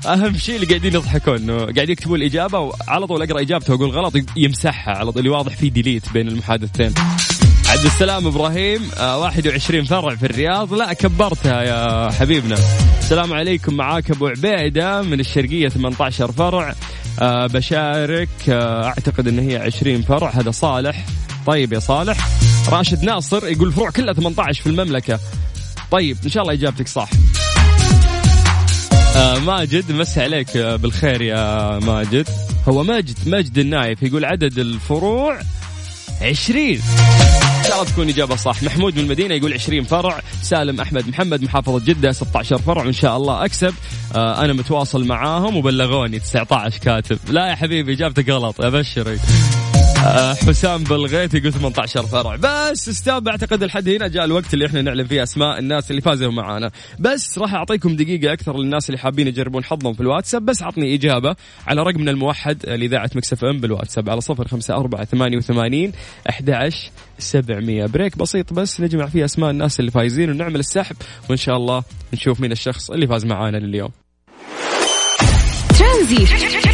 أهم 0.07 0.37
شيء 0.37 0.55
اللي 0.55 0.67
قاعدين 0.67 0.95
يضحكون 0.95 1.37
إنه 1.37 1.57
قاعد 1.57 1.89
يكتبوا 1.89 2.17
الإجابة 2.17 2.59
وعلى 2.59 3.07
طول 3.07 3.23
أقرأ 3.23 3.41
إجابته 3.41 3.73
وأقول 3.73 3.91
غلط 3.91 4.15
يمسحها 4.37 4.95
على 4.95 5.13
طول 5.13 5.19
اللي 5.19 5.31
واضح 5.31 5.57
في 5.57 5.71
ديليت 5.71 6.13
بين 6.13 6.29
المحادثتين. 6.29 6.95
عبد 7.69 7.85
السلام 7.85 8.27
إبراهيم 8.27 8.91
آه 8.99 9.19
21 9.19 9.85
فرع 9.85 10.15
في 10.15 10.27
الرياض. 10.27 10.75
لا 10.75 10.93
كبرتها 10.93 11.63
يا 11.63 12.11
حبيبنا. 12.11 12.57
السلام 12.99 13.33
عليكم 13.33 13.75
معاك 13.75 14.11
أبو 14.11 14.27
عبيدة 14.27 15.03
من 15.03 15.21
الشرقية 15.21 15.69
18 15.69 16.33
فرع. 16.33 16.75
آه 17.21 17.47
بشارك 17.47 18.29
آه 18.49 18.85
أعتقد 18.85 19.29
إن 19.29 19.39
هي 19.39 19.57
20 19.57 20.03
فرع. 20.03 20.31
هذا 20.31 20.51
صالح. 20.51 21.07
طيب 21.47 21.73
يا 21.73 21.79
صالح. 21.79 22.29
راشد 22.69 23.05
ناصر 23.05 23.49
يقول 23.49 23.73
فروع 23.73 23.91
كلها 23.91 24.15
18 24.15 24.63
في 24.63 24.67
المملكة. 24.69 25.21
طيب 25.91 26.17
إن 26.25 26.31
شاء 26.31 26.43
الله 26.43 26.55
إجابتك 26.55 26.89
صح. 26.89 27.09
آه 29.17 29.39
ماجد 29.39 29.93
مسي 29.93 30.21
عليك 30.23 30.57
آه، 30.57 30.77
بالخير 30.77 31.23
يا 31.23 31.79
ماجد. 31.79 32.29
هو 32.69 32.83
ماجد 32.85 33.19
ماجد 33.27 33.59
النايف 33.59 34.03
يقول 34.03 34.25
عدد 34.25 34.59
الفروع 34.59 35.39
20 36.23 36.67
إن 36.69 37.65
شاء 37.67 37.75
الله 37.75 37.85
تكون 37.85 38.09
إجابة 38.09 38.37
صح. 38.37 38.63
محمود 38.63 38.95
من 38.97 39.01
المدينة 39.05 39.35
يقول 39.35 39.53
20 39.53 39.85
فرع. 39.85 40.21
سالم 40.43 40.81
أحمد 40.81 41.09
محمد 41.09 41.43
محافظة 41.43 41.79
جدة 41.85 42.13
16 42.13 42.59
فرع. 42.59 42.83
وإن 42.85 42.93
شاء 42.93 43.17
الله 43.17 43.45
أكسب. 43.45 43.75
آه 44.15 44.45
أنا 44.45 44.53
متواصل 44.53 45.07
معاهم 45.07 45.57
وبلغوني 45.57 46.19
19 46.19 46.79
كاتب. 46.79 47.19
لا 47.29 47.47
يا 47.49 47.55
حبيبي 47.55 47.93
إجابتك 47.93 48.29
غلط. 48.29 48.61
أبشرك. 48.61 49.19
آه، 49.19 49.60
حسام 50.01 50.85
بلغيت 50.85 51.35
يقول 51.35 51.53
18 51.53 52.03
فرع. 52.07 52.37
بس 52.37 52.89
أستاذ 52.89 53.29
أعتقد 53.29 53.65
لحد 53.65 53.89
هنا 53.89 54.09
جاء 54.09 54.25
الوقت 54.25 54.55
اللي 54.55 54.67
إحنا 54.67 54.83
نعلن 54.83 55.07
فيه 55.07 55.23
أسماء 55.23 55.59
الناس 55.59 55.91
اللي 55.91 56.03
فازوا 56.03 56.33
معانا. 56.33 56.71
بس 56.99 57.39
راح 57.39 57.55
أعطيكم 57.55 57.97
دقيقة 57.97 58.33
أكثر 58.33 58.59
للناس 58.59 58.91
اللي 58.91 58.99
حابين 58.99 59.29
يجربون 59.29 59.65
حظهم 59.65 59.93
في 59.95 60.01
الواتساب. 60.01 60.45
بس 60.45 60.63
عطني 60.63 60.95
إجابة 60.95 61.37
على 61.67 61.83
رقمنا 61.83 62.11
الموحد 62.11 62.67
لإذاعة 62.67 63.11
Mix 63.15 63.45
FM 63.45 63.61
بالواتساب 63.61 64.11
على 64.11 64.21
054 64.31 65.05
88 65.05 65.93
11 66.31 66.91
700 67.19 67.87
break 67.87 68.19
بسيط 68.19 68.53
بس 68.53 68.81
نجمع 68.81 69.07
فيه 69.07 69.25
أسماء 69.25 69.51
الناس 69.51 69.81
اللي 69.81 69.91
فايزين 69.91 70.31
ونعمل 70.31 70.61
السحب. 70.61 70.97
وإن 71.29 71.37
شاء 71.39 71.57
الله 71.57 71.83
نشوف 72.13 72.41
مين 72.41 72.53
الشخص 72.53 72.91
اللي 72.91 73.07
فاز 73.07 73.25
معانا 73.27 73.57
لليوم. 73.57 73.91
ترانزيت. 75.79 76.70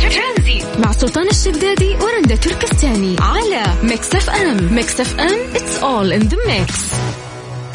مع 0.78 0.92
سلطان 0.92 1.28
الشدادي 1.28 1.97
ورندا 1.97 2.37
تركستاني 2.37 3.16
على 3.21 3.62
Mix 3.82 4.14
FM 4.14 4.75
Mix 4.75 5.00
FM 5.00 5.38
it's 5.54 5.78
all 5.78 6.12
in 6.12 6.22
the 6.28 6.36
mix 6.46 6.80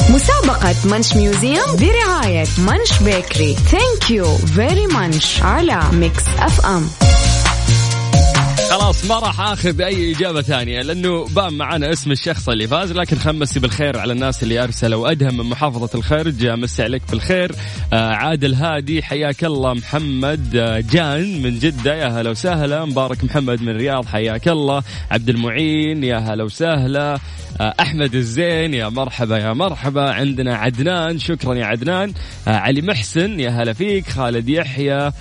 مسابقة 0.09 0.75
Munch 0.85 1.13
Museum 1.15 1.75
برعاية 1.79 2.45
Munch 2.57 2.99
Bakery 3.03 3.55
thank 3.55 4.11
you 4.11 4.37
very 4.37 4.87
munch 4.87 5.41
على 5.41 5.81
Mix 5.93 6.23
FM 6.39 6.87
خلاص 8.71 9.05
ما 9.05 9.19
راح 9.19 9.41
آخذ 9.41 9.81
أي 9.81 10.11
إجابة 10.11 10.41
ثانية 10.41 10.81
لأنه 10.81 11.25
بان 11.25 11.53
معنا 11.53 11.91
اسم 11.91 12.11
الشخص 12.11 12.49
اللي 12.49 12.67
فاز 12.67 12.91
لكن 12.91 13.17
خمسي 13.17 13.59
بالخير 13.59 13.99
على 13.99 14.13
الناس 14.13 14.43
اللي 14.43 14.63
أرسلوا 14.63 15.11
أدهم 15.11 15.37
من 15.37 15.45
محافظة 15.45 15.89
الخرج 15.95 16.45
مسي 16.47 16.83
عليك 16.83 17.01
بالخير. 17.11 17.51
آه 17.93 18.13
عادل 18.13 18.53
هادي 18.53 19.03
حياك 19.03 19.43
الله 19.43 19.73
محمد 19.73 20.55
آه 20.55 20.83
جان 20.91 21.41
من 21.41 21.59
جدة 21.59 21.95
يا 21.95 22.07
هلا 22.07 22.29
وسهلا. 22.29 22.85
مبارك 22.85 23.23
محمد 23.23 23.61
من 23.61 23.69
الرياض 23.69 24.05
حياك 24.05 24.47
الله. 24.47 24.83
عبد 25.11 25.29
المعين 25.29 26.03
يا 26.03 26.17
هلا 26.17 26.43
وسهلا. 26.43 27.19
آه 27.61 27.73
أحمد 27.79 28.15
الزين 28.15 28.73
يا 28.73 28.89
مرحبا 28.89 29.37
يا 29.37 29.53
مرحبا. 29.53 30.11
عندنا 30.11 30.55
عدنان 30.55 31.19
شكرا 31.19 31.55
يا 31.55 31.65
عدنان. 31.65 32.13
علي 32.47 32.81
محسن 32.81 33.39
يا 33.39 33.49
هلا 33.49 33.73
فيك. 33.73 34.09
خالد 34.09 34.49
يحيى 34.49 35.11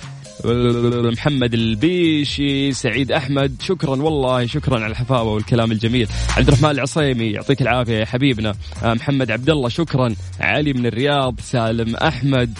محمد 0.45 1.53
البيشي 1.53 2.73
سعيد 2.73 3.11
أحمد. 3.11 3.55
شكرا 3.61 4.01
والله 4.01 4.45
شكرا 4.45 4.75
على 4.75 4.91
الحفاوه 4.91 5.33
والكلام 5.33 5.71
الجميل. 5.71 6.07
عبد 6.37 6.47
الرحمن 6.47 6.69
العصيمي 6.69 7.31
يعطيك 7.31 7.61
العافية 7.61 7.97
يا 7.97 8.05
حبيبنا. 8.05 8.55
آه، 8.83 8.93
محمد 8.93 9.31
عبد 9.31 9.49
الله 9.49 9.69
شكرا. 9.69 10.15
علي 10.39 10.73
من 10.73 10.85
الرياض 10.85 11.35
سالم 11.39 11.95
أحمد. 11.95 12.57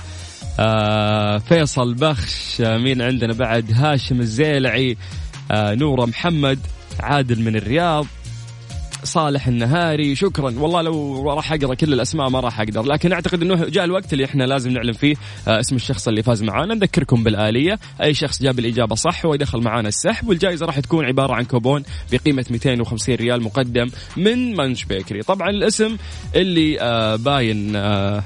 آه 0.59 1.38
فيصل 1.38 1.93
بخش 1.93 2.61
مين 2.61 3.01
عندنا 3.01 3.33
بعد 3.33 3.71
هاشم 3.73 4.19
الزيلعي. 4.19 4.97
آه 5.51 5.73
نورة 5.73 6.05
محمد 6.05 6.59
عادل 7.00 7.41
من 7.41 7.55
الرياض. 7.55 8.05
صالح 9.03 9.48
النهاري 9.48 10.15
شكرا. 10.15 10.53
والله 10.60 10.81
لو 10.81 11.29
راح 11.34 11.53
أقرأ 11.53 11.74
كل 11.74 11.93
الأسماء 11.93 12.29
ما 12.29 12.39
راح 12.39 12.60
أقدر. 12.60 12.84
لكن 12.84 13.12
أعتقد 13.13 13.41
إنه 13.41 13.65
جاء 13.65 13.84
الوقت 13.84 14.13
اللي 14.13 14.25
إحنا 14.25 14.43
لازم 14.43 14.72
نعلن 14.72 14.91
فيه 14.91 15.15
آه، 15.48 15.60
اسم 15.60 15.75
الشخص 15.75 16.08
اللي 16.08 16.24
فاز 16.24 16.43
معانا. 16.43 16.74
نذكركم 16.74 17.24
بالآلية. 17.24 17.79
أي 18.03 18.13
شخص 18.13 18.41
جاب 18.43 18.60
الإجابة 18.60 18.96
صح 18.96 19.25
هو 19.25 19.34
يدخل 19.34 19.62
معانا 19.62 19.88
السحب 19.88 20.29
والجائزة 20.29 20.65
راح 20.65 20.79
تكون 20.79 21.05
عبارة 21.05 21.34
عن 21.34 21.43
كوبون 21.43 21.84
بقيمة 22.12 22.46
250 22.50 23.15
ريال 23.15 23.43
مقدم 23.43 23.89
من 24.17 24.55
منش 24.55 24.84
بيكري. 24.86 25.22
طبعا 25.22 25.50
الاسم 25.50 25.98
اللي 26.36 26.81
آه، 26.81 27.15
باين 27.15 27.75
آه، 27.75 28.24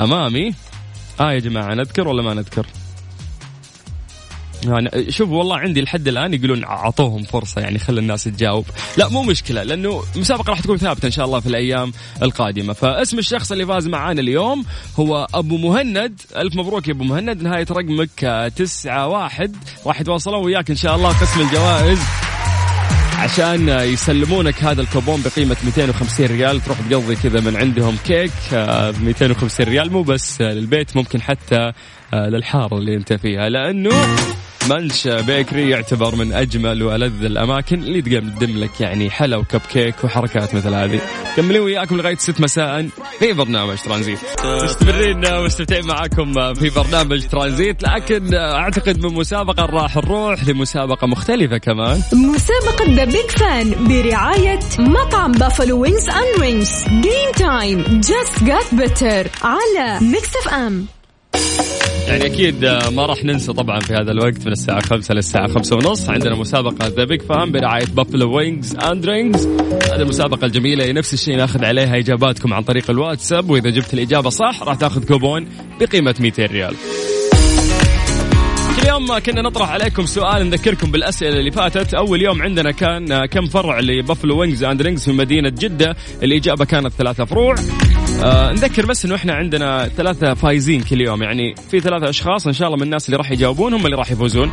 أمامي. 0.00 0.54
آه 1.20 1.32
يا 1.32 1.38
جماعة 1.38 1.74
نذكر 1.74 2.08
ولا 2.08 2.22
ما 2.22 2.34
نذكر؟ 2.34 2.66
يعني 4.72 5.12
شوف 5.12 5.30
والله 5.30 5.56
عندي 5.56 5.82
لحد 5.82 6.08
الآن 6.08 6.34
يقولون 6.34 6.64
أعطوهم 6.64 7.22
فرصة 7.22 7.60
يعني 7.60 7.78
خلي 7.78 8.00
الناس 8.00 8.24
تجاوب. 8.24 8.64
لا 8.96 9.08
مو 9.08 9.22
مشكلة 9.22 9.62
لأنه 9.62 10.02
المسابقه 10.14 10.50
راح 10.50 10.60
تكون 10.60 10.76
ثابتة 10.76 11.06
إن 11.06 11.12
شاء 11.12 11.24
الله 11.24 11.40
في 11.40 11.46
الأيام 11.46 11.92
القادمة. 12.22 12.72
فاسم 12.72 13.18
الشخص 13.18 13.52
اللي 13.52 13.66
فاز 13.66 13.86
معانا 13.86 14.20
اليوم 14.20 14.64
هو 14.98 15.26
أبو 15.34 15.56
مهند. 15.56 16.20
ألف 16.36 16.56
مبروك 16.56 16.88
يا 16.88 16.92
أبو 16.92 17.04
مهند. 17.04 17.42
نهاية 17.42 17.66
رقمك 17.70 18.24
آه، 18.24 18.48
تسعة 18.48 19.06
واحد. 19.08 19.56
راح 19.86 20.00
يتواصلون 20.00 20.44
وياك 20.44 20.70
إن 20.70 20.76
شاء 20.76 20.96
الله 20.96 21.08
قسم 21.08 21.40
الجوائز. 21.40 21.98
عشان 23.18 23.68
يسلمونك 23.68 24.64
هذا 24.64 24.80
الكوبون 24.82 25.22
بقيمة 25.22 25.56
250 25.64 26.26
ريال 26.26 26.60
تروح 26.60 26.78
تقضي 26.90 27.16
كذا 27.16 27.40
من 27.40 27.56
عندهم 27.56 27.96
كيك 28.06 28.32
ب 28.52 29.02
250 29.02 29.66
ريال. 29.66 29.92
مو 29.92 30.02
بس 30.02 30.40
آه، 30.40 30.52
للبيت 30.52 30.96
ممكن 30.96 31.22
حتى 31.22 31.72
آه، 32.14 32.28
للحارة 32.28 32.78
اللي 32.78 32.96
أنت 32.96 33.12
فيها 33.12 33.48
لأنه 33.48 33.90
Munch 34.70 35.08
Bakery 35.08 35.70
يعتبر 35.70 36.14
من 36.14 36.32
أجمل 36.32 36.82
وألذ 36.82 37.24
الأماكن 37.24 37.82
اللي 37.82 38.02
تقدم 38.02 38.58
لك 38.58 38.80
يعني 38.80 39.10
حلا 39.10 39.36
وكب 39.36 39.60
كيك 39.60 40.04
وحركات 40.04 40.54
مثل 40.54 40.74
هذه. 40.74 41.00
مكملين 41.36 41.60
وياكم 41.60 41.96
لغاية 41.96 42.16
6 42.16 42.42
مساء 42.42 42.88
في 43.18 43.32
برنامج 43.32 43.76
ترانزيت. 43.78 44.18
مستمرين 44.44 45.44
مستمتعين 45.44 45.86
معاكم 45.86 46.54
في 46.54 46.70
برنامج 46.70 47.26
ترانزيت 47.26 47.82
لكن 47.82 48.34
أعتقد 48.34 48.98
من 49.06 49.14
مسابقة 49.14 49.64
راح 49.64 49.96
نروح 49.96 50.48
لمسابقة 50.48 51.06
مختلفة 51.06 51.58
كمان. 51.58 52.02
مسابقة 52.12 52.94
The 52.94 53.04
Big 53.04 53.30
Fan 53.30 53.74
برعاية 53.88 54.60
مطعم 54.78 55.32
Buffalo 55.32 55.80
Wings 55.80 56.08
and 56.08 56.40
Rings 56.40 56.84
game 56.88 57.32
time 57.36 58.00
just 58.00 58.44
got 58.44 58.74
better 58.74 59.30
على 59.42 59.98
Mix 60.00 60.36
FM 60.36 60.86
يعني 62.06 62.26
أكيد 62.26 62.64
ما 62.64 63.06
راح 63.06 63.24
ننسى 63.24 63.52
طبعا 63.52 63.80
في 63.80 63.94
هذا 63.94 64.10
الوقت 64.12 64.46
من 64.46 64.52
الساعة 64.52 64.80
5 64.80 65.14
للساعة 65.14 65.48
5 65.48 65.76
ونص. 65.76 66.10
عندنا 66.10 66.34
مسابقة 66.34 66.86
The 66.86 67.04
Big 67.04 67.22
Fan 67.22 67.52
برعاية 67.52 67.86
Buffalo 67.86 68.36
Wings 68.36 68.76
and 68.76 69.06
Rings 69.06 69.46
هذه 69.92 70.00
المسابقة 70.02 70.44
الجميلة 70.44 70.92
نفس 70.92 71.14
الشيء 71.14 71.36
ناخذ 71.36 71.64
عليها 71.64 71.98
إجاباتكم 71.98 72.54
عن 72.54 72.62
طريق 72.62 72.90
الواتساب 72.90 73.50
وإذا 73.50 73.70
جبت 73.70 73.94
الإجابة 73.94 74.30
صح 74.30 74.62
راح 74.62 74.74
تاخذ 74.74 75.04
كوبون 75.04 75.48
بقيمة 75.80 76.14
200 76.20 76.46
ريال. 76.46 76.74
كل 78.80 78.88
يوم 78.88 79.18
كنا 79.18 79.42
نطرح 79.42 79.70
عليكم 79.70 80.06
سؤال 80.06 80.50
نذكركم 80.50 80.90
بالأسئلة 80.90 81.38
اللي 81.38 81.50
فاتت. 81.50 81.94
أول 81.94 82.22
يوم 82.22 82.42
عندنا 82.42 82.70
كان 82.70 83.26
كم 83.26 83.46
فرع 83.46 83.80
ل 83.80 83.88
Buffalo 83.88 84.40
Wings 84.40 84.64
and 84.64 84.82
Rings 84.82 85.04
في 85.04 85.12
مدينة 85.12 85.48
جدة؟ 85.48 85.96
الإجابة 86.22 86.64
كانت 86.64 86.92
ثلاثة 86.92 87.24
فروع. 87.24 87.54
آه 88.22 88.52
نذكر 88.52 88.86
بس 88.86 89.04
إنه 89.04 89.14
إحنا 89.14 89.34
عندنا 89.34 89.88
ثلاثة 89.88 90.34
فايزين 90.34 90.80
كل 90.80 91.00
يوم. 91.00 91.22
يعني 91.22 91.54
في 91.70 91.80
ثلاثة 91.80 92.08
أشخاص 92.08 92.46
إن 92.46 92.52
شاء 92.52 92.68
الله 92.68 92.76
من 92.76 92.82
الناس 92.82 93.06
اللي 93.06 93.16
راح 93.16 93.30
يجاوبون 93.30 93.74
هم 93.74 93.86
اللي 93.86 93.96
راح 93.96 94.10
يفوزون. 94.10 94.52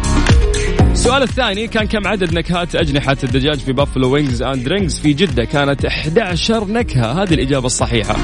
السؤال 0.92 1.24
الثاني 1.24 1.68
كان 1.68 1.88
كم 1.88 2.08
عدد 2.08 2.34
نكهات 2.34 2.76
أجنحة 2.76 3.18
الدجاج 3.24 3.60
في 3.60 3.74
Buffalo 3.74 4.10
Wings 4.14 4.42
and 4.42 4.68
Rings 4.68 5.00
في 5.00 5.14
جدة؟ 5.14 5.46
كانت 5.46 5.86
11 5.86 6.68
نكهة. 6.68 7.24
هذه 7.24 7.34
الإجابة 7.34 7.66
الصحيحة. 7.66 8.16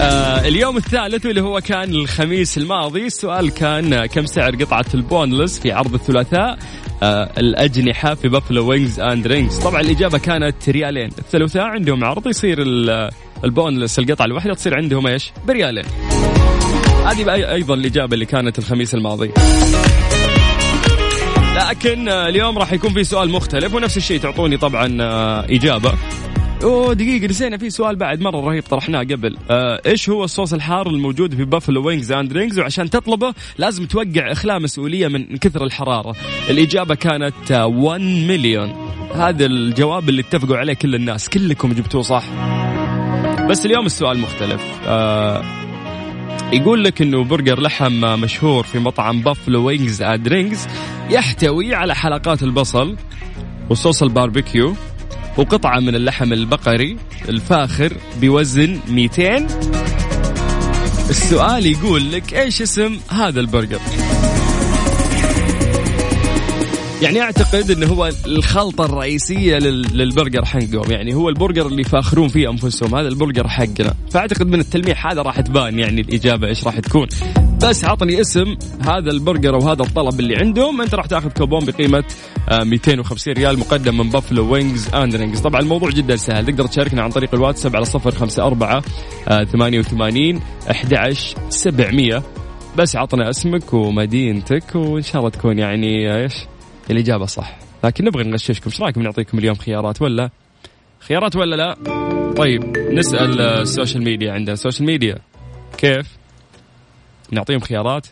آه 0.00 0.48
اليوم 0.48 0.76
الثالث 0.76 1.26
اللي 1.26 1.40
هو 1.40 1.60
كان 1.60 1.90
الخميس 1.90 2.58
الماضي. 2.58 3.06
السؤال 3.06 3.50
كان 3.54 3.92
آه، 3.92 4.06
كم 4.06 4.26
سعر 4.26 4.56
قطعة 4.56 4.84
ال 4.94 5.01
boneless 5.01 5.58
في 5.58 5.72
عرض 5.72 5.94
الثلاثاء؟ 5.94 6.58
آه 7.02 7.30
الأجنحة 7.38 8.14
في 8.14 8.28
Buffalo 8.28 8.68
Wings 8.68 9.00
and 9.00 9.26
Rings 9.26 9.58
طبعا 9.58 9.80
الإجابة 9.80 10.18
كانت 10.18 10.68
ريالين. 10.68 11.10
الثلاثاء 11.18 11.62
عندهم 11.62 12.04
عرض 12.04 12.26
يصير 12.26 12.62
ال- 12.62 13.10
ال 13.44 13.50
boneless 13.50 13.98
القطعة 13.98 14.24
الواحدة 14.26 14.54
تصير 14.54 14.76
عندهم 14.76 15.06
إيش؟ 15.06 15.32
بريالين. 15.46 15.84
هذه 17.06 17.24
بقى 17.24 17.54
أيضا 17.54 17.74
الإجابة 17.74 18.14
اللي 18.14 18.26
كانت 18.26 18.58
الخميس 18.58 18.94
الماضي. 18.94 19.30
لكن 21.56 22.08
آه، 22.08 22.28
اليوم 22.28 22.58
راح 22.58 22.72
يكون 22.72 22.92
في 22.92 23.04
سؤال 23.04 23.30
مختلف 23.30 23.74
ونفس 23.74 23.96
الشيء 23.96 24.20
تعطوني 24.20 24.56
طبعا 24.56 24.96
آه، 25.00 25.46
دقيقة 26.60 27.26
نسينا 27.26 27.56
في 27.56 27.70
سؤال 27.70 27.96
بعد 27.96 28.20
مرة 28.20 28.40
رهيب 28.40 28.62
طرحناه 28.62 29.00
قبل، 29.00 29.36
آه 29.50 29.80
إيش 29.86 30.08
هو 30.10 30.24
الصوص 30.24 30.52
الحار 30.52 30.86
الموجود 30.86 31.34
في 31.34 31.44
Buffalo 31.44 31.86
Wings 31.86 32.12
and 32.12 32.32
Rings 32.32 32.58
وعشان 32.58 32.90
تطلبه 32.90 33.34
لازم 33.58 33.86
توقع 33.86 34.32
إخلاء 34.32 34.60
مسؤولية 34.60 35.08
من 35.08 35.36
كثر 35.36 35.64
الحرارة. 35.64 36.16
الإجابة 36.50 36.94
كانت 36.94 37.52
آه 37.52 37.66
1 37.66 38.00
مليون. 38.00 38.90
هذا 39.14 39.46
الجواب 39.46 40.08
اللي 40.08 40.20
اتفقوا 40.20 40.56
عليه 40.56 40.72
كل 40.72 40.94
الناس، 40.94 41.28
كلكم 41.28 41.72
جبتوه 41.72 42.02
صح. 42.02 42.24
بس 43.48 43.66
اليوم 43.66 43.86
السؤال 43.86 44.18
مختلف. 44.18 44.62
آه 44.86 45.42
يقول 46.52 46.84
لك 46.84 47.02
إنه 47.02 47.24
برجر 47.24 47.60
لحم 47.60 48.20
مشهور 48.20 48.64
في 48.64 48.78
مطعم 48.78 49.20
Buffalo 49.22 49.66
Wings 49.66 50.02
and 50.02 50.28
Rings 50.28 50.66
يحتوي 51.10 51.74
على 51.74 51.94
حلقات 51.94 52.42
البصل 52.42 52.96
وصوص 53.70 54.02
الباربيكيو 54.02 54.74
وقطعة 55.36 55.80
من 55.80 55.94
اللحم 55.94 56.32
البقري 56.32 56.96
الفاخر 57.28 57.92
بوزن 58.20 58.78
200 58.88 59.46
السؤال 61.10 61.66
يقول 61.66 62.12
لك 62.12 62.34
إيش 62.34 62.62
اسم 62.62 62.96
هذا 63.10 63.40
البرجر؟ 63.40 63.80
يعني 67.02 67.20
أعتقد 67.20 67.70
إنه 67.70 67.86
هو 67.86 68.10
الخلطة 68.26 68.84
الرئيسية 68.84 69.58
لل- 69.58 69.96
للبرجر 69.98 70.44
حقهم. 70.44 70.90
يعني 70.90 71.14
هو 71.14 71.28
البرجر 71.28 71.66
اللي 71.66 71.80
يفاخرون 71.80 72.28
فيه 72.28 72.50
أنفسهم. 72.50 72.94
هذا 72.94 73.08
البرجر 73.08 73.48
حقنا. 73.48 73.94
فأعتقد 74.10 74.46
من 74.46 74.60
التلميح 74.60 75.06
هذا 75.06 75.22
راح 75.22 75.40
تبان 75.40 75.78
يعني 75.78 76.00
الإجابة 76.00 76.46
إيش 76.48 76.64
راح 76.64 76.78
تكون. 76.80 77.06
بس 77.62 77.84
عطني 77.84 78.20
اسم 78.20 78.56
هذا 78.80 79.10
البرجر 79.10 79.54
أو 79.54 79.68
هذا 79.68 79.82
الطلب 79.82 80.20
اللي 80.20 80.36
عندهم. 80.36 80.80
أنت 80.80 80.94
راح 80.94 81.06
تأخذ 81.06 81.30
كوبون 81.30 81.64
بقيمة 81.64 82.04
آه، 82.48 82.64
250 82.64 83.34
ريال 83.34 83.58
مقدم 83.58 83.98
من 83.98 84.10
Buffalo 84.10 84.52
Wings 84.52 84.94
and 84.94 85.16
Rings 85.16 85.40
طبعا 85.40 85.60
الموضوع 85.60 85.90
جدا 85.90 86.16
سهل. 86.16 86.46
تقدر 86.46 86.66
تشاركنا 86.66 87.02
عن 87.02 87.10
طريق 87.10 87.34
الواتساب 87.34 87.76
على 87.76 87.84
054 87.86 88.82
آه، 89.28 89.44
88 89.44 90.40
11 90.70 91.36
700 91.48 92.22
بس 92.78 92.96
عطنا 92.96 93.30
اسمك 93.30 93.74
ومدينتك 93.74 94.74
وإن 94.74 95.02
شاء 95.02 95.16
الله 95.18 95.30
تكون 95.30 95.58
يعني 95.58 96.16
إيش؟ 96.22 96.34
الإجابة 96.90 97.26
صح. 97.26 97.58
لكن 97.84 98.04
نبغى 98.04 98.24
نغششكم. 98.24 98.70
إيش 98.70 98.80
رأيكم 98.80 99.02
نعطيكم 99.02 99.38
اليوم 99.38 99.54
خيارات 99.54 100.02
ولا؟ 100.02 100.30
خيارات 101.00 101.36
ولا 101.36 101.56
لا؟ 101.56 101.74
طيب 102.36 102.78
نسأل 102.78 103.40
آه، 103.40 103.62
ال 103.62 103.68
social 103.68 104.04
media 104.04 104.32
عندنا. 104.32 104.52
السوشيال 104.52 104.86
ميديا 104.86 105.18
كيف؟ 105.78 106.19
نعطيهم 107.32 107.60
خيارات. 107.60 108.06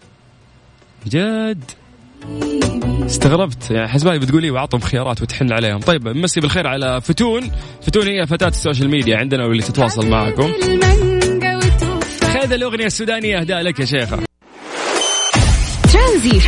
جد؟ 1.06 1.64
استغربت. 3.06 3.70
يعني 3.70 3.88
حسبالي 3.88 4.18
بتقولي 4.18 4.50
وأعطهم 4.50 4.80
خيارات 4.80 5.22
وتحن 5.22 5.52
عليهم. 5.52 5.78
طيب 5.78 6.08
مسي 6.08 6.40
بالخير 6.40 6.66
على 6.66 7.00
فتون. 7.00 7.50
فتون 7.82 8.06
هي 8.06 8.26
فتاة 8.26 8.48
ال 8.48 8.54
social 8.54 8.90
media 8.90 9.16
عندنا 9.16 9.46
واللي 9.46 9.62
تتواصل 9.62 10.10
معكم. 10.10 10.52
هذا 12.22 12.54
الأغنية 12.54 12.86
السودانية. 12.86 13.40
أهداء 13.40 13.62
لك 13.62 13.80
يا 13.80 13.84
شيخة. 13.84 14.18
ترانزيت. 15.92 16.42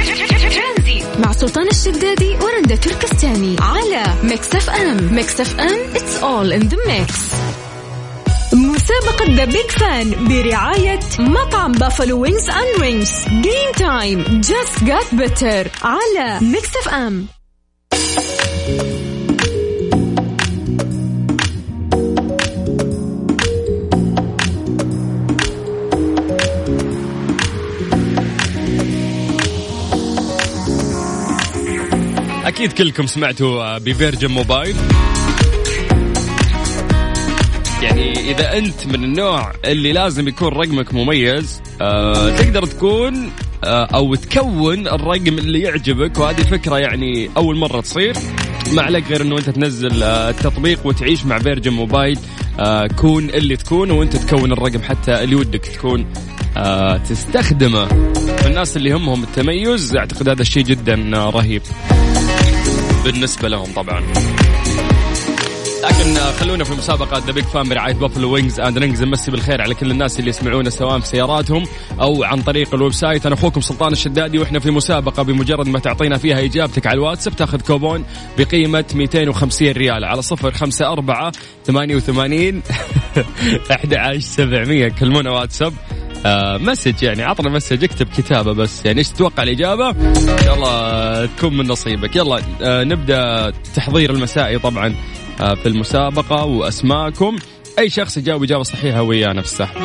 مع 1.21 1.33
سلطان 1.33 1.69
الشدادي 1.69 2.35
ورندا 2.35 2.77
تركستاني 2.77 3.57
على 3.61 4.05
Mix 4.23 4.55
FM. 4.55 5.15
Mix 5.15 5.41
FM 5.41 5.79
it's 5.95 6.17
all 6.17 6.53
in 6.53 6.61
the 6.61 6.77
mix 6.87 7.35
مسابقة 8.91 9.35
The 9.35 9.45
Big 9.45 9.71
Fan 9.71 10.29
برعاية 10.29 11.01
مطعم 11.19 11.73
Buffalo 11.73 12.21
Wings 12.21 12.51
and 12.51 12.81
Rings 12.81 13.25
game 13.29 13.73
time 13.77 14.41
just 14.41 14.85
got 14.85 15.15
better 15.15 15.71
على 15.83 16.39
Mix 16.47 16.77
FM 16.77 17.27
أكيد 32.45 32.73
كلكم 32.73 33.07
سمعتوا 33.07 33.63
آه, 33.63 33.79
ب 33.79 33.86
Virgin 33.86 34.31
Mobile. 34.31 34.77
يعني 37.83 38.31
إذا 38.31 38.59
أنت 38.59 38.87
من 38.87 39.05
النوع 39.05 39.53
اللي 39.65 39.93
لازم 39.93 40.29
يكون 40.29 40.49
رقمك 40.49 40.95
مميز 40.95 41.63
آه 41.81 42.31
تقدر 42.37 42.67
تكون 42.67 43.31
آه 43.65 43.85
أو 43.85 44.15
تكون 44.15 44.89
الرقم 44.89 45.39
اللي 45.39 45.61
يعجبك 45.61 46.19
وهذه 46.19 46.43
فكرة 46.43 46.79
يعني 46.79 47.31
أول 47.37 47.57
مرة 47.57 47.81
تصير. 47.81 48.15
ما 48.73 48.83
عليك 48.83 49.05
غير 49.09 49.23
إنه 49.23 49.39
أنت 49.39 49.51
تنزل 49.51 50.03
آه 50.03 50.31
التطبيق 50.31 50.87
وتعيش 50.87 51.25
مع 51.25 51.39
فيرجن 51.39 51.73
موبايل 51.73 52.19
آه 52.61 52.87
كون 52.87 53.31
اللي 53.31 53.57
تكون 53.57 53.91
وأنت 53.91 54.17
تكون 54.17 54.53
الرقم 54.53 54.83
حتى 54.83 55.25
اللي 55.25 55.35
ودك 55.35 55.67
تكون 55.67 56.07
آه 56.57 56.97
تستخدمه. 56.97 57.89
الناس 58.47 58.77
اللي 58.77 58.93
همهم 58.93 59.23
التميز 59.23 59.97
أعتقد 59.97 60.29
هذا 60.29 60.43
الشيء 60.43 60.65
جدا 60.65 61.17
آه، 61.17 61.31
رهيب. 61.31 61.63
بالنسبة 63.05 63.49
لهم 63.49 63.67
طبعا. 63.77 64.03
لكن 66.01 66.15
خلونا 66.15 66.65
في 66.65 66.73
مسابقة 66.73 67.19
The 67.27 67.33
Big 67.33 67.45
Fan 67.45 67.69
برعاية 67.69 67.95
Buffalo 67.95 68.33
Wings 68.33 68.61
and 68.61 68.79
Rings 68.79 69.03
نمسي 69.03 69.31
بالخير 69.31 69.63
على 69.63 69.75
كل 69.75 69.91
الناس 69.91 70.19
اللي 70.19 70.31
يسمعونا 70.31 70.71
سواء 70.71 70.99
في 70.99 71.07
سياراتهم 71.07 71.65
أو 72.01 72.25
عن 72.25 72.43
طريق 72.43 72.75
ال 72.75 72.93
website 72.93 73.27
أنا 73.27 73.35
أخوكم 73.35 73.61
سلطان 73.61 73.93
الشدادي 73.93 74.39
وإحنا 74.39 74.59
في 74.59 74.71
مسابقة 74.71 75.23
بمجرد 75.23 75.69
ما 75.69 75.79
تعطينا 75.79 76.19
فيها 76.19 76.45
إجابتك 76.45 76.87
على 76.87 76.95
الواتساب 76.95 77.37
تأخذ 77.37 77.61
كوبون 77.61 78.05
بقيمة 78.39 78.85
250 78.95 79.69
ريال 79.69 80.05
على 80.05 80.23
صفر 80.23 80.51
خمسة 80.51 80.93
أربعة 80.93 81.33
ثمانية 81.65 81.97
وثمانين 81.97 82.63
أحد 83.73 83.95
عشر 83.95 84.21
سبعمية. 84.21 84.89
كلمونا 84.89 85.31
واتساب. 85.31 85.73
آه 86.27 86.59
message 86.59 87.03
يعني 87.03 87.23
عطنا 87.23 87.51
مسج 87.51 87.85
اكتب 87.85 88.07
كتابة 88.17 88.53
بس. 88.53 88.87
يعني 88.87 88.99
إيش 88.99 89.09
تتوقع 89.09 89.43
الإجابة؟ 89.43 89.91
إن 89.91 90.39
شاء 90.45 90.55
الله 90.55 91.27
تكون 91.27 91.57
من 91.57 91.67
نصيبك. 91.67 92.17
يلا 92.17 92.41
آه 92.63 92.85
نبدأ 92.85 93.53
تحضير 93.75 94.11
المسائي 94.11 94.59
طبعا. 94.59 94.95
في 95.41 95.67
المسابقة 95.67 96.45
وأسماءكم. 96.45 97.39
أي 97.79 97.91
شخص 97.91 98.17
يجاوب 98.17 98.43
إجابة 98.43 98.63
صحيحة 98.63 99.03
في 99.41 99.47
السحب 99.47 99.81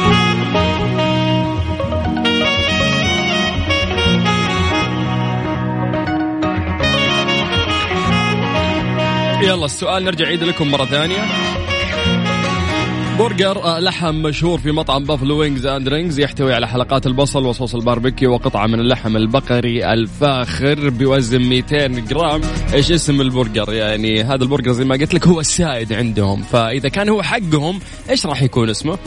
يلا 9.41 9.65
السؤال 9.65 10.03
نرجع 10.03 10.25
عيد 10.25 10.43
لكم 10.43 10.71
مرة 10.71 10.85
ثانية. 10.85 11.23
برجر 13.19 13.63
آه، 13.63 13.79
لحم 13.79 14.15
مشهور 14.15 14.59
في 14.59 14.71
مطعم 14.71 15.03
Buffalo 15.03 15.39
Wings 15.39 15.65
and 15.65 15.87
Rings 15.87 16.19
يحتوي 16.19 16.53
على 16.53 16.67
حلقات 16.67 17.07
البصل 17.07 17.45
وصوص 17.45 17.75
الباربيكيو 17.75 18.31
وقطعة 18.31 18.67
من 18.67 18.79
اللحم 18.79 19.17
البقري 19.17 19.93
الفاخر 19.93 20.89
بوزن 20.89 21.41
200 21.41 21.87
جرام. 21.87 22.41
إيش 22.73 22.91
اسم 22.91 23.21
البرجر؟ 23.21 23.73
يعني 23.73 24.23
هذا 24.23 24.43
البرجر 24.43 24.71
زي 24.71 24.85
ما 24.85 24.95
قلت 24.95 25.13
لك 25.13 25.27
هو 25.27 25.39
السائد 25.39 25.93
عندهم 25.93 26.41
فإذا 26.41 26.89
كان 26.89 27.09
هو 27.09 27.23
حقهم 27.23 27.79
إيش 28.09 28.25
راح 28.25 28.41
يكون 28.41 28.69
اسمه؟ 28.69 28.97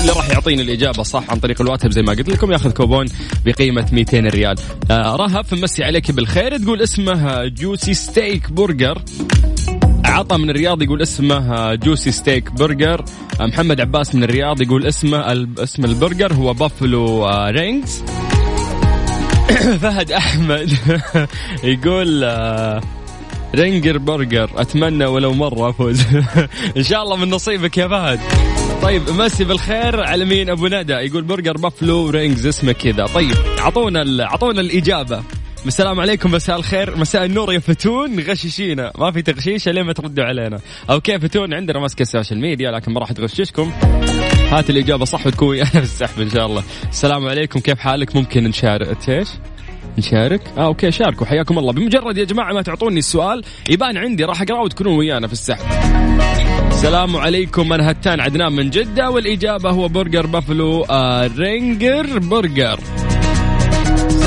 اللي 0.00 0.12
راح 0.12 0.30
يعطيني 0.30 0.62
الإجابة 0.62 1.02
صح 1.02 1.30
عن 1.30 1.38
طريق 1.38 1.60
الواتساب 1.60 1.90
زي 1.90 2.02
ما 2.02 2.12
قلت 2.12 2.28
لكم 2.28 2.52
ياخذ 2.52 2.70
كوبون 2.70 3.06
بقيمة 3.44 3.86
200 3.92 4.18
ريال. 4.18 4.56
آه 4.90 5.16
رهف 5.16 5.54
مسي 5.54 5.84
عليك 5.84 6.10
بالخير 6.10 6.58
تقول 6.58 6.82
اسمه 6.82 7.46
juicy 7.46 7.94
steak 7.94 8.52
burger. 8.52 9.02
عطى 10.04 10.36
من 10.38 10.50
الرياض 10.50 10.82
يقول 10.82 11.02
اسمه 11.02 11.74
juicy 11.74 12.10
steak 12.12 12.52
burger. 12.52 13.04
محمد 13.40 13.80
عباس 13.80 14.14
من 14.14 14.24
الرياض 14.24 14.62
يقول 14.62 14.86
اسمه 14.86 15.46
اسم 15.58 15.84
البرجر 15.84 16.32
هو 16.32 16.52
Buffalo 16.52 17.26
Rings. 17.48 18.04
فهد 19.82 20.12
أحمد 20.12 20.72
يقول 21.64 22.24
آه، 22.24 22.80
ranger 23.54 23.98
burger. 23.98 24.50
أتمنى 24.56 25.04
ولو 25.06 25.32
مرة 25.32 25.70
أفوز. 25.70 26.02
إن 26.76 26.82
شاء 26.82 27.02
الله 27.02 27.16
من 27.16 27.30
نصيبك 27.30 27.78
يا 27.78 27.88
فهد. 27.88 28.20
طيب 28.82 29.02
مسي 29.10 29.44
بالخير 29.44 30.00
على 30.00 30.24
مين؟ 30.24 30.50
أبو 30.50 30.66
ندى 30.66 30.92
يقول 30.92 31.22
برجر 31.22 31.56
Buffalo 31.56 32.10
Rings 32.10 32.46
اسمه 32.46 32.72
كذا. 32.72 33.06
طيب 33.06 33.36
اعطونا 33.58 34.24
اعطونا 34.24 34.60
الإجابة. 34.60 35.22
السلام 35.66 36.00
عليكم 36.00 36.30
مساء 36.30 36.56
الخير. 36.56 36.96
مساء 36.96 37.24
النور 37.24 37.52
يا 37.52 37.58
فتون. 37.58 38.20
غششينا. 38.20 38.92
ما 38.98 39.12
في 39.12 39.22
تغشيش 39.22 39.68
لين 39.68 39.84
ما 39.84 39.92
تردوا 39.92 40.24
علينا. 40.24 40.58
okay 40.90 41.18
فتون؟ 41.18 41.54
عندنا 41.54 41.78
ماسك 41.78 42.00
ال 42.00 42.06
social 42.06 42.40
media 42.40 42.70
لكن 42.70 42.92
ما 42.92 43.00
راح 43.00 43.12
تغششكم. 43.12 43.72
هات 44.50 44.70
الإجابة 44.70 45.04
صح 45.04 45.26
وتكون 45.26 45.48
ويانا 45.48 45.70
في 45.80 45.82
السحب 45.82 46.20
إن 46.20 46.30
شاء 46.30 46.46
الله. 46.46 46.62
السلام 46.88 47.26
عليكم. 47.26 47.60
كيف 47.60 47.78
حالك؟ 47.78 48.16
ممكن 48.16 48.44
نشارك. 48.44 49.08
إيش؟ 49.08 49.28
نشارك؟ 49.98 50.40
آه 50.58 50.66
okay 50.66 50.90
شاركوا. 50.90 51.26
حياكم 51.26 51.58
الله. 51.58 51.72
بمجرد 51.72 52.18
يا 52.18 52.24
جماعة 52.24 52.52
ما 52.52 52.62
تعطوني 52.62 52.98
السؤال 52.98 53.44
يبان 53.70 53.96
عندي 53.96 54.24
راح 54.24 54.42
اقراه 54.42 54.62
وتكونون 54.62 54.98
ويانا 54.98 55.26
في 55.26 55.32
السحب. 55.32 55.66
السلام 56.70 57.16
عليكم. 57.16 57.72
أنا 57.72 57.90
هتان 57.90 58.20
عدنان 58.20 58.52
من 58.52 58.70
جدة 58.70 59.10
والإجابة 59.10 59.70
هو 59.70 59.88
برجر 59.88 60.26
بافلو 60.26 60.82
آه 60.82 61.30
ranger 61.38 62.18
burger. 62.18 62.80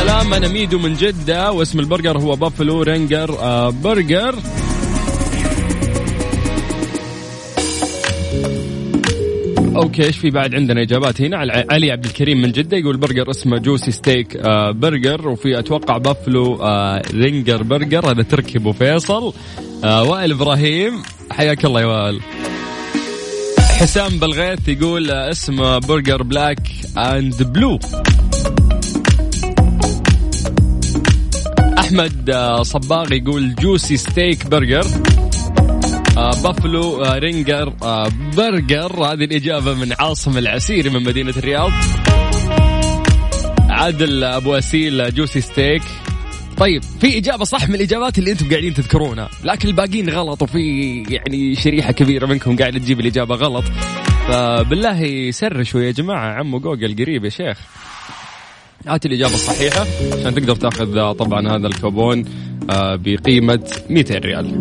سلام 0.05 0.33
أنا 0.33 0.47
ميدو 0.47 0.79
من 0.79 0.93
جدة 0.93 1.51
واسم 1.51 1.79
البرجر 1.79 2.17
هو 2.17 2.35
Buffalo 2.35 2.81
ranger 2.81 3.39
آه 3.39 3.69
برجر. 3.69 4.35
okay 9.75 10.03
إيش 10.03 10.17
في 10.17 10.29
بعد 10.29 10.55
عندنا 10.55 10.81
إجابات 10.81 11.21
هنا؟ 11.21 11.37
علي 11.71 11.91
عبد 11.91 12.05
الكريم 12.05 12.41
من 12.41 12.51
جدة 12.51 12.77
يقول 12.77 12.97
برجر 12.97 13.31
اسمه 13.31 13.57
juicy 13.57 13.91
steak 13.91 14.35
آه 14.35 14.71
برجر 14.71 15.27
وفي 15.27 15.59
أتوقع 15.59 15.97
بافلو 15.97 16.55
آه 16.55 17.01
ranger 17.13 17.63
burger 17.63 18.11
هذا 18.11 18.23
تركي 18.23 18.57
أبو 18.57 18.71
فيصل. 18.71 19.33
آه 19.83 20.03
وائل 20.03 20.31
إبراهيم 20.31 20.93
حياك 21.31 21.65
الله 21.65 21.81
يا 21.81 21.85
وائل. 21.85 22.19
حسام 23.59 24.19
بالغيث 24.19 24.67
يقول 24.67 25.11
آه 25.11 25.31
اسمه 25.31 25.77
برجر 25.77 26.23
black 26.23 26.59
and 26.97 27.43
blue. 27.43 27.79
أحمد 31.95 32.29
آه، 32.29 32.63
صباغ 32.63 33.13
يقول 33.13 33.55
juicy 33.55 33.97
steak 33.97 34.47
burger 34.47 34.85
آه 36.17 36.41
بافلو 36.43 37.03
آه 37.03 37.17
ranger 37.17 37.69
burger. 38.37 39.03
هذه 39.03 39.23
الإجابة 39.23 39.73
من 39.73 39.93
عاصم 39.99 40.37
العسيري 40.37 40.89
من 40.89 41.03
مدينة 41.03 41.33
الرياض. 41.37 41.71
عادل 43.69 44.23
أبو 44.23 44.55
أسيل 44.55 45.13
juicy 45.13 45.41
steak. 45.41 45.81
طيب 46.57 46.83
في 46.83 47.17
إجابة 47.17 47.43
صح 47.43 47.69
من 47.69 47.75
الإجابات 47.75 48.17
اللي 48.17 48.31
أنتم 48.31 48.49
قاعدين 48.49 48.73
تذكرونها 48.73 49.29
لكن 49.43 49.67
الباقيين 49.67 50.09
غلط 50.09 50.41
وفي 50.41 51.03
يعني 51.09 51.55
شريحة 51.55 51.91
كبيرة 51.91 52.25
منكم 52.25 52.55
قاعدة 52.55 52.79
تجيب 52.79 52.99
الإجابة 52.99 53.35
غلط. 53.35 53.65
فبالله 54.27 55.31
سرشوا 55.31 55.81
يا 55.81 55.91
جماعة 55.91 56.39
عمو 56.39 56.59
جوجل 56.59 56.95
قريب 56.95 57.25
يا 57.25 57.29
شيخ. 57.29 57.57
هات 58.87 59.05
الإجابة 59.05 59.33
الصحيحة 59.33 59.85
عشان 60.19 60.35
تقدر 60.35 60.55
تأخذ 60.55 61.13
طبعا 61.13 61.57
هذا 61.57 61.67
الكوبون 61.67 62.25
آه، 62.69 62.95
بقيمة 62.95 63.59
200 63.89 64.17
ريال. 64.17 64.59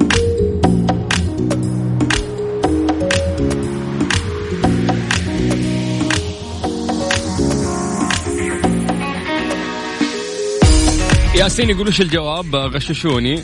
ياسين 11.35 11.71
يقول 11.71 11.89
وش 11.89 12.01
الجواب؟ 12.01 12.57
غششوني. 12.57 13.43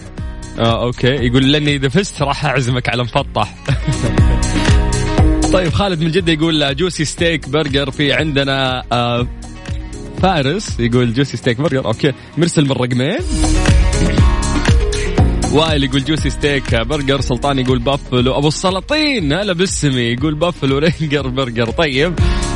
آه 0.59 0.85
okay. 0.85 1.07
يقول 1.07 1.53
لاني 1.53 1.75
إذا 1.75 1.88
فزت 1.88 2.23
راح 2.23 2.45
أعزمك 2.45 2.88
على 2.88 3.03
مفطح. 3.03 3.55
طيب 5.53 5.73
خالد 5.73 6.01
من 6.01 6.11
جدة 6.11 6.33
يقول 6.33 6.77
juicy 6.77 7.05
steak 7.05 7.49
burger 7.49 7.90
في 7.90 8.12
عندنا 8.12 8.85
آه 8.93 9.27
فارس 10.23 10.81
يقول 10.81 11.15
juicy 11.14 11.37
steak 11.37 11.61
burger 11.61 11.85
okay. 11.85 12.12
مرسل 12.39 12.65
من 12.65 12.73
رقمين. 12.73 13.19
وائل 15.53 15.85
يقول 15.85 16.05
juicy 16.05 16.31
steak 16.31 16.75
burger. 16.75 17.21
سلطان 17.21 17.59
يقول 17.59 17.79
بافلو. 17.79 18.39
أبو 18.39 18.49
السلاطين 18.49 19.33
هلا 19.33 19.53
باسمي 19.53 20.01
يقول 20.01 20.35
Buffalo 20.35 20.79
Ringer 20.79 21.29
burger. 21.29 21.71
طيب. 21.71 22.15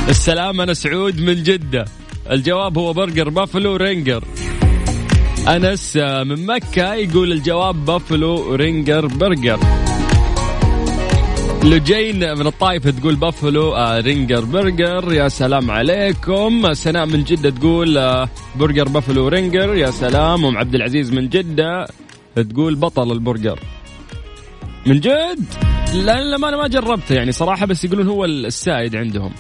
السلام 0.08 0.60
أنا 0.60 0.74
سعود 0.74 1.20
من 1.20 1.42
جدة. 1.42 1.84
الجواب 2.30 2.78
هو 2.78 2.92
برجر 2.92 3.28
Buffalo 3.28 3.76
Ringer. 3.76 4.24
أنس 5.48 5.96
من 5.96 6.46
مكة 6.46 6.94
يقول 6.94 7.32
الجواب 7.32 7.84
Buffalo 7.84 8.54
Ringer 8.54 9.06
burger. 9.06 9.83
لجين 11.64 12.38
من 12.38 12.46
الطائفة 12.46 12.90
تقول 12.90 13.16
بافلو 13.16 13.74
آه 13.74 14.00
Ringer 14.00 14.44
burger 14.44 15.12
يا 15.12 15.28
سلام 15.28 15.70
عليكم. 15.70 16.74
سناء 16.74 17.06
من 17.06 17.24
جدة 17.24 17.50
تقول 17.50 17.98
آه 17.98 18.28
burger 18.56 18.88
Buffalo 18.88 19.28
Ringer 19.28 19.74
يا 19.74 19.90
سلام. 19.90 20.44
ام 20.44 20.56
عبد 20.56 20.74
العزيز 20.74 21.12
من 21.12 21.28
جدة 21.28 21.86
تقول 22.36 22.74
بطل 22.74 23.12
البرجر. 23.12 23.60
من 24.86 25.00
جد؟ 25.00 25.44
لا 25.94 26.20
لا 26.20 26.36
ما 26.36 26.48
أنا 26.48 26.56
ما 26.56 26.68
جربته 26.68 27.14
يعني 27.14 27.32
صراحة 27.32 27.66
بس 27.66 27.84
يقولون 27.84 28.08
هو 28.08 28.24
السائد 28.24 28.96
عندهم. 28.96 29.32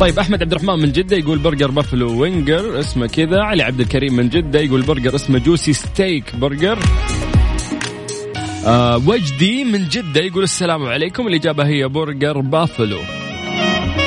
طيب 0.00 0.18
أحمد 0.18 0.42
عبد 0.42 0.52
الرحمن 0.52 0.78
من 0.78 0.92
جدة 0.92 1.16
يقول 1.16 1.38
burger 1.38 1.70
Buffalo 1.70 2.20
Winger 2.20 2.80
اسمه 2.80 3.06
كذا. 3.06 3.40
علي 3.40 3.62
عبد 3.62 3.80
الكريم 3.80 4.16
من 4.16 4.28
جدة 4.28 4.60
يقول 4.60 4.82
برجر 4.82 5.14
اسمه 5.14 5.38
juicy 5.38 5.72
steak 5.72 6.36
burger. 6.36 6.78
آه 8.66 8.96
وجدي 8.96 9.64
من 9.64 9.88
جدة 9.88 10.20
يقول 10.20 10.42
السلام 10.42 10.84
عليكم. 10.84 11.26
الإجابة 11.26 11.66
هي 11.66 11.88
burger 11.88 12.40
Buffalo. 12.40 13.00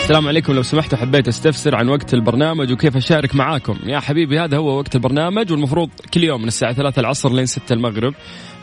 السلام 0.01 0.27
عليكم. 0.27 0.53
لو 0.53 0.61
سمحتوا 0.61 0.97
حبيت 0.97 1.27
أستفسر 1.27 1.75
عن 1.75 1.89
وقت 1.89 2.13
البرنامج 2.13 2.71
وكيف 2.71 2.97
أشارك 2.97 3.35
معاكم. 3.35 3.77
يا 3.85 3.99
حبيبي 3.99 4.39
هذا 4.39 4.57
هو 4.57 4.77
وقت 4.77 4.95
البرنامج 4.95 5.51
والمفروض 5.51 5.89
كل 6.13 6.23
يوم 6.23 6.41
من 6.41 6.47
الساعة 6.47 6.73
3 6.73 6.99
العصر 6.99 7.33
لين 7.33 7.45
6 7.45 7.73
المغرب. 7.73 8.13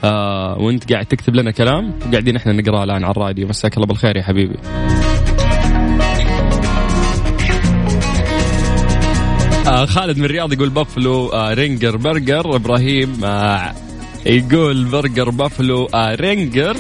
آه 0.05 0.59
وأنت 0.59 0.93
قاعد 0.93 1.07
تكتب 1.07 1.35
لنا 1.35 1.51
كلام. 1.51 1.99
وقاعدين 2.09 2.37
إحنا 2.37 2.53
نقراه 2.53 2.85
الآن 2.85 3.05
على 3.05 3.11
الراديو. 3.11 3.49
مساك 3.49 3.77
الله 3.77 3.87
بالخير 3.87 4.17
يا 4.17 4.23
حبيبي. 4.23 4.57
آه 9.67 9.85
خالد 9.85 10.19
من 10.19 10.25
الرياض 10.25 10.53
يقول 10.53 10.69
بافلو 10.69 11.29
آه 11.29 11.55
Ringer 11.55 11.97
burger. 11.97 12.57
إبراهيم 12.57 13.25
آه 13.25 13.86
يقول 14.27 14.85
burger 14.85 15.31
Buffalo 15.31 15.85
آه 15.95 16.15
Ringer 16.15 16.77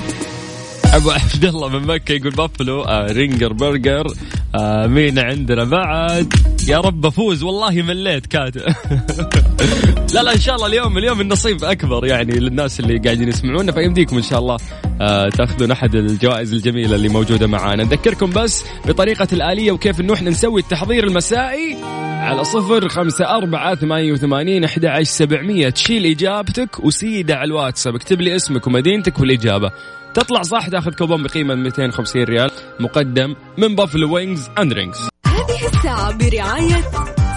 أبو 0.97 1.11
عبد 1.11 1.45
الله 1.45 1.69
من 1.69 1.87
مكة 1.87 2.13
يقول 2.13 2.31
بافلو 2.31 2.83
آه 2.83 3.13
Ringer 3.13 3.53
burger 3.53 4.07
آه 4.55 4.87
مين 4.87 5.19
عندنا 5.19 5.65
بعد. 5.65 6.35
يا 6.69 6.79
رب 6.81 7.07
أفوز 7.07 7.43
والله 7.43 7.83
مليت 7.83 8.27
كاتب 8.27 8.61
لا 10.15 10.23
لا 10.23 10.35
إن 10.35 10.41
شاء 10.41 10.55
الله 10.55 10.67
اليوم 10.67 10.99
اليوم 10.99 11.21
النصيب 11.21 11.65
أكبر 11.65 12.07
يعني 12.07 12.33
للناس 12.33 12.81
اللي 12.81 12.99
قاعدين 12.99 13.29
يسمعونا. 13.29 13.73
فيمديكم 13.73 14.17
إن 14.17 14.23
شاء 14.23 14.39
الله 14.39 14.57
آه 15.01 15.29
تأخذون 15.29 15.71
أحد 15.71 15.95
الجوائز 15.95 16.53
الجميلة 16.53 16.97
اللي 16.97 17.09
موجودة 17.09 17.47
معانا. 17.47 17.85
نذكركم 17.85 18.31
بس 18.31 18.65
بطريقة 18.87 19.29
الآلية 19.33 19.73
وكيف 19.73 20.01
انه 20.01 20.15
إحنا 20.15 20.31
نسوي 20.31 20.61
التحضير 20.61 21.05
المسائي 21.05 21.77
على 22.21 22.45
صفر 22.45 22.89
خمسة 22.89 23.25
أربعة 23.25 23.75
ثمانية 23.75 24.13
وثمانين 24.13 24.65
أحد 24.65 24.85
عشر 24.85 25.03
سبعمية. 25.03 25.69
تشيل 25.69 26.07
إجابتك 26.07 26.85
وسيدة 26.85 27.35
على 27.35 27.49
الواتساب. 27.49 27.95
اكتب 27.95 28.21
لي 28.21 28.37
اسمك 28.37 28.67
ومدينتك 28.67 29.21
والإجابة. 29.21 29.71
تطلع 30.17 30.43
صح 30.43 30.69
تاخذ 30.69 30.95
كوبون 30.95 31.23
بقيمة 31.23 31.55
250 31.55 32.23
ريال 32.23 32.51
مقدم 32.81 33.35
من 33.59 33.75
Buffalo 33.75 34.15
Wings 34.15 34.51
and 34.59 34.73
Rings 34.73 35.09
هذه 35.27 35.67
الساعة 35.67 36.13
برعاية 36.13 36.83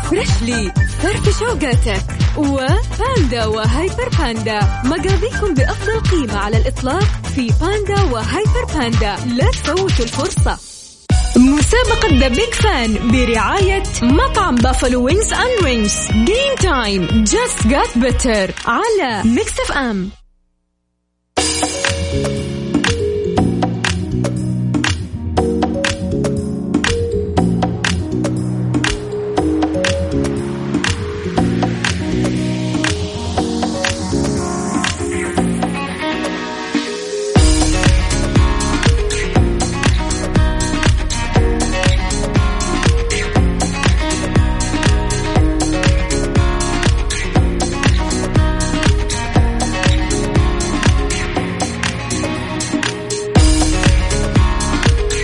Freshly 0.10 0.72
فرفش 1.02 1.40
وقاتك 1.40 2.04
وباندا 2.38 3.46
وهيبر 3.46 4.10
باندا 4.20 4.60
مقاضيكم 4.86 5.54
بأفضل 5.54 6.00
قيمة 6.00 6.38
على 6.38 6.58
الإطلاق 6.58 7.04
في 7.36 7.52
باندا 7.62 8.02
وهيبر 8.12 8.66
باندا 8.76 9.16
لا 9.36 9.52
تفوتوا 9.52 10.06
الفرصة. 10.06 10.58
مسابقة 11.38 12.20
The 12.20 12.28
Big 12.28 12.54
Fan 12.54 13.12
برعاية 13.12 13.84
مطعم 14.02 14.56
Buffalo 14.56 15.06
Wings 15.06 15.34
and 15.34 15.64
Rings 15.64 16.08
game 16.12 16.56
time 16.60 17.24
just 17.24 17.68
got 17.68 17.98
better 17.98 18.52
على 18.66 19.24
Mix 19.30 19.60
FM 19.60 20.10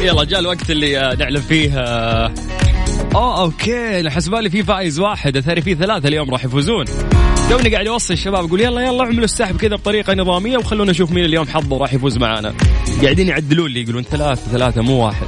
يلا 0.05 0.23
جاء 0.23 0.39
الوقت 0.39 0.71
اللي 0.71 0.99
آه، 0.99 1.15
نعلن 1.15 1.41
فيه 1.41 1.79
آه، 1.79 2.33
اوه 3.15 3.41
okay 3.41 3.99
أنا 3.99 4.09
حسبالي 4.09 4.49
في 4.49 4.63
فايز 4.63 4.99
واحد 4.99 5.37
اثري 5.37 5.61
في 5.61 5.75
ثلاثة 5.75 6.07
اليوم 6.07 6.31
راح 6.31 6.45
يفوزون. 6.45 6.85
توني 7.49 7.69
قاعد 7.69 7.87
اوصي 7.87 8.13
الشباب 8.13 8.45
أقول 8.45 8.61
يلا 8.61 8.81
يلا 8.81 9.03
اعملوا 9.03 9.23
السحب 9.23 9.57
كذا 9.57 9.75
بطريقة 9.75 10.13
نظامية 10.13 10.57
وخلونا 10.57 10.91
نشوف 10.91 11.11
مين 11.11 11.25
اليوم 11.25 11.47
حظه 11.47 11.77
راح 11.77 11.93
يفوز 11.93 12.17
معانا. 12.17 12.53
قاعدين 13.03 13.27
يعدلون 13.27 13.71
لي 13.71 13.81
يقولون 13.81 14.03
ثلاثة 14.03 14.51
ثلاثة 14.51 14.81
مو 14.81 15.05
واحد. 15.05 15.25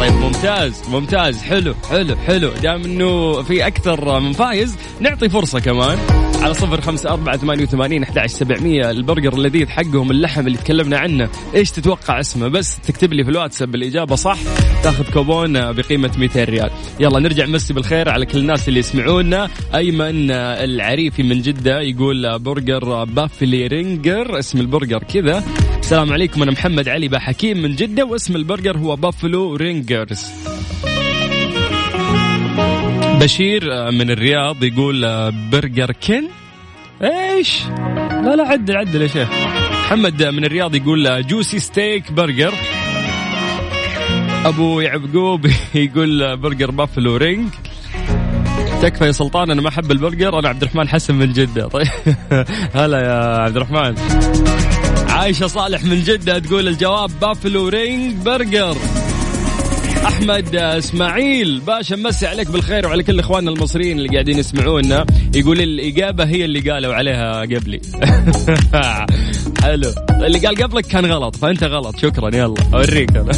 طيب 0.00 0.12
ممتاز 0.12 0.82
ممتاز 0.88 1.42
حلو 1.42 1.74
حلو 1.90 2.16
حلو. 2.16 2.50
دام 2.62 2.84
إنه 2.84 3.42
في 3.42 3.66
أكثر 3.66 4.20
من 4.20 4.32
فايز 4.32 4.76
نعطي 5.00 5.28
فرصة 5.28 5.60
كمان. 5.60 5.98
على 6.42 6.54
صفر 6.54 6.80
خمسة 6.80 7.10
أربعة 7.10 7.36
ثمانية 7.36 7.62
وثمانين 7.62 8.02
أحد 8.02 8.26
سبعمية. 8.26 8.90
البرجر 8.90 9.32
اللذيذ 9.32 9.68
حقهم 9.68 10.10
اللحم 10.10 10.46
اللي 10.46 10.58
تكلمنا 10.58 10.98
عنه. 10.98 11.28
إيش 11.54 11.70
تتوقع 11.70 12.20
اسمه؟ 12.20 12.48
بس 12.48 12.80
تكتب 12.80 13.12
لي 13.12 13.24
في 13.24 13.30
الواتساب 13.30 13.74
الإجابة 13.74 14.16
صح؟ 14.16 14.38
تاخذ 14.82 15.12
كوبون 15.12 15.72
بقيمة 15.72 16.10
200 16.18 16.44
ريال. 16.44 16.70
يلا 17.00 17.20
نرجع 17.20 17.46
مسي 17.46 17.74
بالخير 17.74 18.08
على 18.08 18.26
كل 18.26 18.38
الناس 18.38 18.68
اللي 18.68 18.80
يسمعونا. 18.80 19.48
أيمن 19.74 20.30
العريفي 20.30 21.22
من 21.22 21.42
جدة 21.42 21.80
يقول 21.80 22.38
burger 22.38 23.04
Buffalo 23.04 23.66
Ringer 23.66 24.38
اسم 24.38 24.60
البرجر 24.60 24.98
كذا. 24.98 25.44
السلام 25.78 26.12
عليكم 26.12 26.42
أنا 26.42 26.50
محمد 26.50 26.88
علي 26.88 27.08
بحكيم 27.08 27.62
من 27.62 27.76
جدة 27.76 28.04
واسم 28.04 28.36
البرجر 28.36 28.78
هو 28.78 28.96
Buffalo 28.96 29.54
Ringers. 29.54 30.26
بشير 33.22 33.90
من 33.90 34.10
الرياض 34.10 34.64
يقول 34.64 35.32
Burger 35.32 35.92
King؟ 35.92 36.24
إيش؟ 37.02 37.62
لا 38.24 38.36
لا 38.36 38.48
عدل 38.48 38.76
عدل 38.76 39.02
يا 39.02 39.06
شيخ. 39.06 39.28
محمد 39.84 40.22
من 40.22 40.44
الرياض 40.44 40.74
يقول 40.74 41.26
juicy 41.26 41.58
steak 41.58 42.12
burger. 42.12 42.54
أبو 44.44 44.80
يعقوب 44.80 45.46
يقول 45.74 46.36
burger 46.36 46.70
Buffalo 46.70 47.16
Ring. 47.16 47.48
تكفى 48.82 49.04
يا 49.04 49.12
سلطان 49.12 49.50
أنا 49.50 49.62
ما 49.62 49.68
أحب 49.68 49.92
البرجر 49.92 50.38
أنا 50.38 50.48
عبد 50.48 50.62
الرحمن 50.62 50.88
حسن 50.88 51.14
من 51.14 51.32
جدة. 51.32 51.68
طيب 51.76 51.88
هلا 52.74 52.98
يا 52.98 53.42
عبد 53.42 53.56
الرحمن. 53.56 53.94
عايشة 55.08 55.46
صالح 55.46 55.84
من 55.84 56.02
جدة 56.02 56.38
تقول 56.38 56.68
الجواب 56.68 57.10
Buffalo 57.20 57.68
Ring 57.68 58.14
burger. 58.14 58.76
أحمد 60.06 60.56
إسماعيل 60.56 61.60
باشا 61.60 61.94
مسي 61.94 62.26
عليك 62.26 62.50
بالخير 62.50 62.86
وعلى 62.86 63.02
كل 63.02 63.20
إخواننا 63.20 63.50
المصريين 63.50 63.98
اللي 63.98 64.08
قاعدين 64.08 64.38
يسمعونا. 64.38 65.06
يقول 65.34 65.60
الإجابة 65.60 66.24
هي 66.24 66.44
اللي 66.44 66.70
قالوا 66.70 66.94
عليها 66.94 67.40
قبلي. 67.40 67.80
حلو. 69.62 69.92
اللي 70.10 70.38
قال 70.38 70.62
قبلك 70.62 70.86
كان 70.86 71.06
غلط 71.06 71.36
فأنت 71.36 71.64
غلط. 71.64 71.96
شكرا 71.98 72.36
يلا 72.36 72.54
أوريك 72.74 73.10
أنا. 73.16 73.32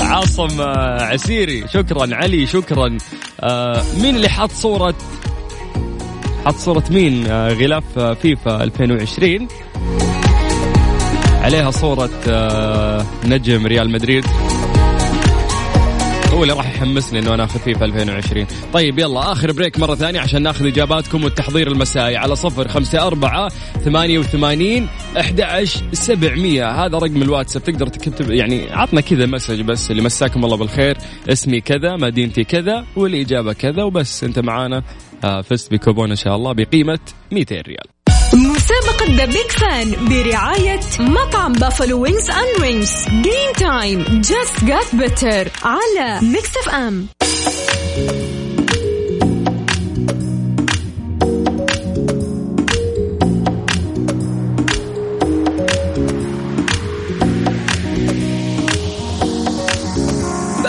عاصم 0.10 0.60
عسيري 1.00 1.68
شكرا. 1.68 2.14
علي 2.14 2.46
شكرا. 2.46 2.98
آه، 3.40 3.82
مين 4.02 4.16
اللي 4.16 4.28
حط 4.28 4.50
صوره 4.50 4.94
حط 6.44 6.54
صورة 6.54 6.84
مين؟ 6.90 7.26
آه، 7.26 7.52
غلاف 7.52 7.98
فيفا 7.98 8.62
2020 8.64 9.48
عليها 11.42 11.70
صورة 11.70 12.10
آه، 12.28 13.04
نجم 13.24 13.66
ريال 13.66 13.90
مدريد. 13.90 14.24
اللي 16.42 16.52
راح 16.52 16.74
يحمسني 16.74 17.18
إنه 17.18 17.34
أنا 17.34 17.44
آخذ 17.44 17.58
فيه 17.60 17.74
في 17.74 17.84
2020 17.84 18.46
طيب 18.72 18.98
يلا 18.98 19.32
آخر 19.32 19.52
break 19.52 19.78
مرة 19.78 19.94
ثانية 19.94 20.20
عشان 20.20 20.42
ناخذ 20.42 20.66
إجاباتكم 20.66 21.24
والتحضير 21.24 21.68
المسائي 21.72 22.16
على 22.16 22.36
صفر 22.36 22.68
خمسة 22.68 23.06
أربعة 23.06 23.48
ثمانية 23.84 24.18
وثمانين 24.18 24.88
أحد 25.20 25.40
سبعمية. 25.92 26.70
هذا 26.70 26.98
رقم 26.98 27.22
الواتساب. 27.22 27.64
تقدر 27.64 27.86
تكتب 27.86 28.30
يعني 28.30 28.72
عطنا 28.72 29.00
كذا 29.00 29.26
message 29.26 29.60
بس 29.60 29.90
اللي 29.90 30.02
مساكم 30.02 30.44
الله 30.44 30.56
بالخير. 30.56 30.96
اسمي 31.28 31.60
كذا 31.60 31.96
مدينتي 31.96 32.44
كذا 32.44 32.84
والإجابة 32.96 33.52
كذا 33.52 33.82
وبس. 33.82 34.24
أنت 34.24 34.38
معانا 34.38 34.82
آه، 35.24 35.40
فزت 35.40 35.72
بكوبون 35.72 36.10
إن 36.10 36.16
شاء 36.16 36.36
الله 36.36 36.52
بقيمة 36.52 36.98
200 37.32 37.60
ريال. 37.60 37.97
مسابقة 38.34 39.16
The 39.16 39.24
Big 39.24 39.50
Fan 39.60 39.94
برعاية 40.08 40.80
مطعم 41.00 41.52
Buffalo 41.52 42.02
Wings 42.02 42.30
and 42.30 42.60
Rings 42.62 43.04
game 43.08 43.52
time 43.58 44.04
just 44.20 44.64
got 44.64 44.94
better 44.94 45.50
على 45.64 46.20
Mix 46.22 46.56
FM 46.56 47.06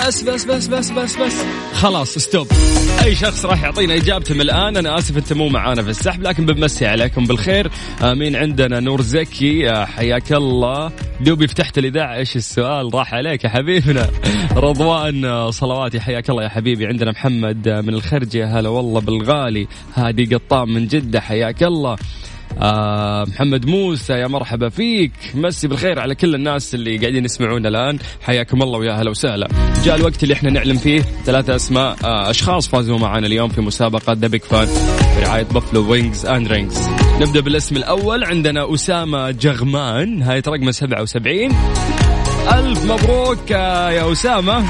بس 0.10 0.24
بس 0.24 0.46
بس 0.46 0.68
بس 0.68 0.92
بس 0.92 1.16
بس. 1.16 1.34
خلاص 1.74 2.18
ستوب. 2.18 2.48
أي 3.04 3.16
شخص 3.16 3.46
راح 3.46 3.64
يعطينا 3.64 3.96
اجابته 3.96 4.36
من 4.36 4.42
الآن 4.42 4.78
أنا 4.78 4.98
آسف 4.98 5.18
انت 5.18 5.34
مو 5.34 5.50
معانا 5.50 5.84
في 5.84 5.90
السحب 5.90 6.22
لكن 6.22 6.46
بنمسي 6.46 6.86
عليكم 6.86 7.26
بالخير. 7.26 7.72
مين 8.04 8.36
عندنا 8.36 8.80
نور 8.80 9.02
زكي. 9.02 9.70
آه، 9.70 9.86
حياك 9.86 10.34
الله. 10.34 10.92
دوبي 11.22 11.48
فتحت 11.48 11.78
الإذاعة 11.78 12.16
إيش 12.16 12.36
السؤال؟ 12.36 12.96
راح 12.96 13.14
عليك 13.14 13.44
يا 13.44 13.50
حبيبنا. 13.50 14.10
رضوان 14.56 15.26
آه، 15.26 15.52
صلواتي 15.52 16.00
حياك 16.00 16.30
الله 16.30 16.44
يا 16.44 16.50
حبيبي. 16.50 16.86
عندنا 16.88 17.12
محمد 17.12 17.68
آه، 17.68 17.82
من 17.82 17.94
الخرجة. 17.94 18.60
هلا 18.60 18.70
والله 18.70 19.02
بالغالي. 19.02 19.68
هادي 19.96 20.36
قطام 20.36 20.74
من 20.74 20.88
جدة 20.88 21.22
حياك 21.22 21.64
الله. 21.64 21.98
آه 22.62 23.26
محمد 23.26 23.66
موسى 23.66 24.14
يا 24.14 24.28
مرحبا 24.28 24.70
فيك. 24.70 25.12
مسي 25.36 25.68
بالخير 25.68 26.00
على 26.00 26.16
كل 26.16 26.36
الناس 26.36 26.76
اللي 26.76 26.98
قاعدين 26.98 27.26
يسمعونا 27.26 27.70
الآن. 27.70 28.00
حياكم 28.22 28.62
الله 28.62 28.80
ويا 28.80 28.94
هلا 28.94 29.10
وسهلا. 29.10 29.48
جاء 29.84 29.96
الوقت 29.96 30.24
اللي 30.24 30.34
إحنا 30.34 30.50
نعلن 30.50 30.78
فيه 30.78 31.02
ثلاثة 31.26 31.56
أسماء 31.56 31.96
آه 32.04 32.30
أشخاص 32.30 32.68
فازوا 32.68 32.98
معنا 32.98 33.28
اليوم 33.28 33.50
في 33.50 33.62
مسابقة 33.62 34.14
The 34.14 34.28
Big 34.28 34.42
Fan 34.42 34.68
برعاية 35.18 35.44
Buffalo 35.44 35.92
Wings 35.92 36.26
and 36.26 36.48
Rings 36.48 36.88
نبدأ 37.22 37.40
بالاسم 37.40 37.76
الأول. 37.78 38.24
عندنا 38.24 38.74
أسامة 38.74 39.32
جغمان 39.32 40.22
هاي 40.22 40.40
رقمه 40.40 40.72
77 40.72 41.52
ألف 42.54 42.86
مبروك 42.92 43.52
آه، 43.52 43.90
يا 43.92 44.12
أسامة. 44.12 44.58
إن 44.58 44.66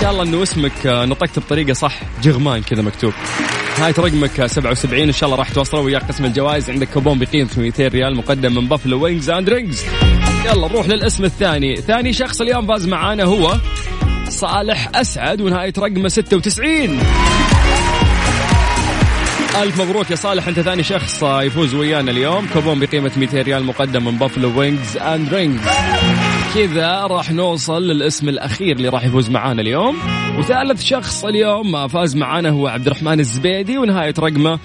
شاء 0.00 0.10
الله 0.10 0.22
إنه 0.22 0.42
اسمك 0.42 0.86
آه، 0.86 1.04
نطقت 1.06 1.38
بطريقة 1.38 1.72
صح. 1.72 2.00
جغمان 2.22 2.62
كذا 2.62 2.82
مكتوب. 2.82 3.12
نهاية 3.78 3.94
رقمك 3.98 4.46
77 4.46 5.02
إن 5.02 5.12
شاء 5.12 5.28
الله 5.28 5.38
راح 5.38 5.48
تواصلوا 5.48 5.82
وياك 5.82 6.02
قسم 6.02 6.24
الجوائز. 6.24 6.70
عندك 6.70 6.88
كوبون 6.88 7.18
بقيمة 7.18 7.48
200 7.56 7.88
ريال 7.88 8.16
مقدم 8.16 8.54
من 8.54 8.68
Buffalo 8.68 9.04
Wings 9.04 9.30
and 9.30 9.50
Rings. 9.50 9.84
يلا 10.44 10.68
نروح 10.68 10.88
للاسم 10.88 11.24
الثاني. 11.24 11.76
ثاني 11.76 12.12
شخص 12.12 12.40
اليوم 12.40 12.66
فاز 12.66 12.86
معانا 12.86 13.24
هو 13.24 13.56
صالح 14.28 14.90
أسعد 14.94 15.40
ونهاية 15.40 15.72
رقمه 15.78 16.08
96 16.08 16.98
ألف 19.62 19.80
مبروك 19.80 20.10
يا 20.10 20.16
صالح. 20.16 20.48
أنت 20.48 20.60
ثاني 20.60 20.82
شخص 20.82 21.22
يفوز 21.22 21.74
ويانا 21.74 22.10
اليوم. 22.10 22.46
كوبون 22.52 22.80
بقيمة 22.80 23.12
200 23.16 23.42
ريال 23.42 23.64
مقدم 23.64 24.04
من 24.04 24.18
Buffalo 24.18 24.58
Wings 24.58 24.96
and 24.96 25.34
Rings. 25.34 25.60
كذا 26.54 27.06
راح 27.06 27.30
نوصل 27.32 27.82
للاسم 27.82 28.28
الأخير 28.28 28.76
اللي 28.76 28.88
راح 28.88 29.04
يفوز 29.04 29.30
معانا 29.30 29.62
اليوم. 29.62 29.96
وثالث 30.38 30.82
شخص 30.84 31.24
اليوم 31.24 31.88
فاز 31.88 32.16
معانا 32.16 32.50
هو 32.50 32.66
عبد 32.66 32.86
الرحمن 32.86 33.20
الزبيدي 33.20 33.78
ونهاية 33.78 34.14
رقمه 34.18 34.58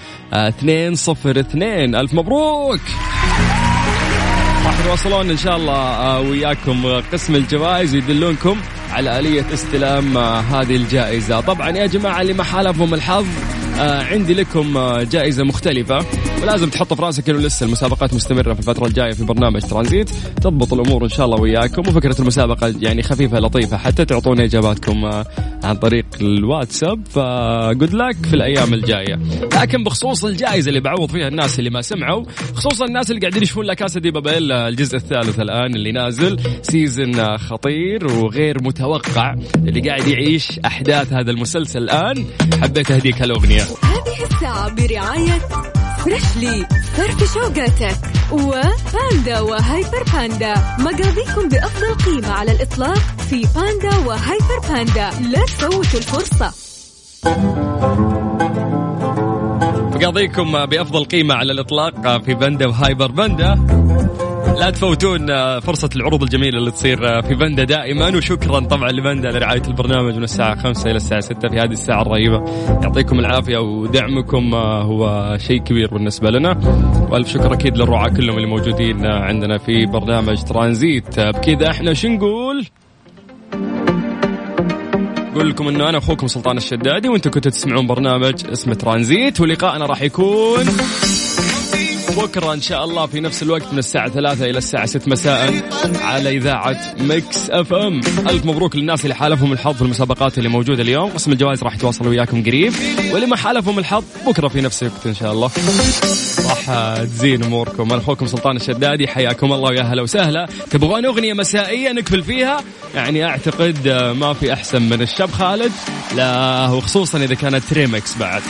202 0.62 1.94
ألف 1.94 2.14
مبروك! 2.14 2.80
راح 4.66 4.86
يواصلون 4.86 5.30
إن 5.30 5.36
شاء 5.36 5.56
الله 5.56 5.72
آه، 5.74 6.20
وياكم 6.20 6.86
قسم 7.12 7.34
الجوائز 7.34 7.94
ويدلونكم 7.94 8.56
على 8.92 9.18
آلية 9.18 9.44
استلام 9.54 10.16
آه، 10.16 10.40
هذه 10.40 10.76
الجائزة. 10.76 11.40
طبعا 11.40 11.70
يا 11.70 11.86
جماعة 11.86 12.20
اللي 12.22 12.32
ما 12.32 12.44
حالفهم 12.44 12.94
الحظ 12.94 13.26
آه 13.78 14.04
عندي 14.04 14.34
لكم 14.34 14.76
آه 14.76 15.02
جائزة 15.02 15.44
مختلفة. 15.44 15.98
ولازم 16.42 16.70
تحطوا 16.70 16.96
في 16.96 17.02
راسك 17.02 17.30
إنه 17.30 17.38
لسه 17.38 17.66
المسابقات 17.66 18.14
مستمرة 18.14 18.52
في 18.54 18.58
الفترة 18.60 18.86
الجاية 18.86 19.12
في 19.12 19.24
برنامج 19.24 19.60
ترانزيت. 19.60 20.10
تضبط 20.40 20.72
الأمور 20.72 21.04
إن 21.04 21.08
شاء 21.08 21.26
الله 21.26 21.40
وياكم. 21.40 21.88
وفكرة 21.88 22.20
المسابقة 22.20 22.74
يعني 22.80 23.02
خفيفة 23.02 23.38
لطيفة 23.38 23.76
حتى 23.76 24.04
تعطونا 24.04 24.44
إجاباتكم 24.44 25.04
آه 25.04 25.26
عن 25.64 25.76
طريق 25.76 26.06
الواتساب. 26.20 27.06
فجود 27.08 27.94
لك 27.94 28.16
في 28.26 28.34
الأيام 28.34 28.74
الجاية. 28.74 29.18
لكن 29.60 29.84
بخصوص 29.84 30.24
الجائزة 30.24 30.68
اللي 30.68 30.80
بعوض 30.80 31.10
فيها 31.10 31.28
الناس 31.28 31.58
اللي 31.58 31.70
ما 31.70 31.82
سمعوا 31.82 32.24
خصوصا 32.54 32.84
الناس 32.84 33.10
اللي 33.10 33.20
قاعدين 33.20 33.42
يشوفون 33.42 33.66
La 33.66 33.74
Casa 33.74 34.00
de 34.00 34.10
Papel 34.10 34.52
آه، 34.52 34.68
الجزء 34.68 34.96
الثالث 34.96 35.40
الآن 35.40 35.74
اللي 35.74 35.92
نازل. 35.92 36.40
season 36.62 37.20
آه، 37.20 37.36
خطير 37.36 38.06
وغير 38.06 38.62
متوقع. 38.62 39.34
اللي 39.56 39.80
قاعد 39.88 40.08
يعيش 40.08 40.58
أحداث 40.58 41.12
هذا 41.12 41.30
المسلسل 41.30 41.78
الآن 41.78 42.24
حبيت 42.62 42.90
أهديك 42.90 43.22
هالاغنيه 43.22 43.62
هذه 43.62 44.24
الساعة 44.30 44.74
برعاية 44.74 45.40
فريشلي 46.06 46.66
فرفش 46.96 47.34
أوقاتك 47.34 47.98
وباندا 48.32 49.40
وهايبر 49.40 50.04
باندا. 50.12 50.54
مقاضيكم 50.78 51.48
بأفضل 51.48 51.94
قيمة 51.94 52.32
على 52.32 52.52
الإطلاق 52.52 52.98
في 53.30 53.46
باندا 53.54 53.96
وهايبر 54.06 54.58
باندا. 54.68 55.10
لا 55.30 55.44
تفوتوا 55.44 55.98
الفرصة. 55.98 56.52
مقاضيكم 59.94 60.66
بأفضل 60.66 61.04
قيمة 61.04 61.34
على 61.34 61.52
الإطلاق 61.52 62.22
في 62.24 62.34
بندا 62.34 62.66
وهايبر 62.66 63.10
بندا 63.10 63.54
لا 64.60 64.70
تفوتون 64.70 65.26
فرصة 65.60 65.90
العروض 65.96 66.22
الجميلة 66.22 66.58
اللي 66.58 66.70
تصير 66.70 67.22
في 67.22 67.34
بندا 67.34 67.64
دائما 67.64 68.16
وشكرا 68.16 68.60
طبعا 68.60 68.90
لبندا 68.90 69.30
لرعاية 69.30 69.62
البرنامج 69.68 70.16
من 70.16 70.22
الساعة 70.22 70.54
5 70.54 70.90
إلى 70.90 70.96
الساعة 70.96 71.20
6 71.20 71.48
في 71.48 71.56
هذه 71.56 71.72
الساعة 71.72 72.02
الرهيبة. 72.02 72.44
يعطيكم 72.82 73.18
العافية 73.18 73.58
ودعمكم 73.58 74.54
هو 74.54 75.36
شيء 75.46 75.58
كبير 75.62 75.94
بالنسبة 75.94 76.30
لنا. 76.30 76.50
وألف 77.10 77.28
شكر 77.28 77.52
أكيد 77.52 77.76
للرعاة 77.76 78.08
كلهم 78.08 78.36
اللي 78.36 78.48
موجودين 78.48 79.06
عندنا 79.06 79.58
في 79.58 79.86
برنامج 79.86 80.42
ترانزيت. 80.42 81.20
بكذا 81.20 81.70
إحنا 81.70 81.94
شو 81.94 82.08
نقول؟ 82.08 82.66
أقول 85.32 85.50
لكم 85.50 85.68
إنه 85.68 85.88
أنا 85.88 85.98
أخوكم 85.98 86.26
سلطان 86.26 86.56
الشدادي 86.56 87.08
وأنتم 87.08 87.30
كنتوا 87.30 87.50
تسمعون 87.50 87.86
برنامج 87.86 88.34
اسمه 88.52 88.74
ترانزيت 88.74 89.40
ولقائنا 89.40 89.86
راح 89.86 90.02
يكون 90.02 90.64
بكرة 92.16 92.52
إن 92.52 92.60
شاء 92.60 92.84
الله 92.84 93.06
في 93.06 93.20
نفس 93.20 93.42
الوقت 93.42 93.72
من 93.72 93.78
الساعة 93.78 94.08
ثلاثة 94.08 94.44
إلى 94.44 94.58
الساعة 94.58 94.86
ست 94.86 95.08
مساء 95.08 95.62
على 96.00 96.36
إذاعة 96.36 96.94
ميكس 96.98 97.50
أف 97.50 97.72
أم 97.72 98.00
ألف 98.28 98.44
مبروك 98.44 98.76
للناس 98.76 99.04
اللي 99.04 99.14
حالفهم 99.14 99.52
الحظ 99.52 99.74
في 99.74 99.82
المسابقات 99.82 100.38
اللي 100.38 100.48
موجودة 100.48 100.82
اليوم. 100.82 101.10
قسم 101.10 101.32
الجوائز 101.32 101.62
راح 101.62 101.74
يتواصل 101.74 102.08
وياكم 102.08 102.42
قريب. 102.42 102.72
واللي 103.12 103.26
ما 103.26 103.36
حالفهم 103.36 103.78
الحظ 103.78 104.04
بكرة 104.26 104.48
في 104.48 104.60
نفس 104.60 104.82
الوقت 104.82 105.06
إن 105.06 105.14
شاء 105.14 105.32
الله. 105.32 105.50
راح 106.48 106.94
تزين 106.98 107.44
أموركم. 107.44 107.92
أنا 107.92 108.02
أخوكم 108.02 108.26
سلطان 108.26 108.56
الشدادي 108.56 109.08
حياكم 109.08 109.52
الله 109.52 109.70
ويا 109.70 109.82
هلا 109.82 110.02
وسهلا. 110.02 110.48
تبغون 110.70 111.04
أغنية 111.04 111.32
مسائية 111.32 111.92
نقفل 111.92 112.22
فيها؟ 112.22 112.60
يعني 112.94 113.24
أعتقد 113.24 113.88
ما 114.18 114.32
في 114.32 114.52
أحسن 114.52 114.82
من 114.82 115.02
الشاب 115.02 115.30
خالد. 115.30 115.72
لا 116.16 116.68
وخصوصا 116.68 117.18
إذا 117.18 117.34
كانت 117.34 117.72
ريمكس 117.72 118.16
بعد. 118.18 118.42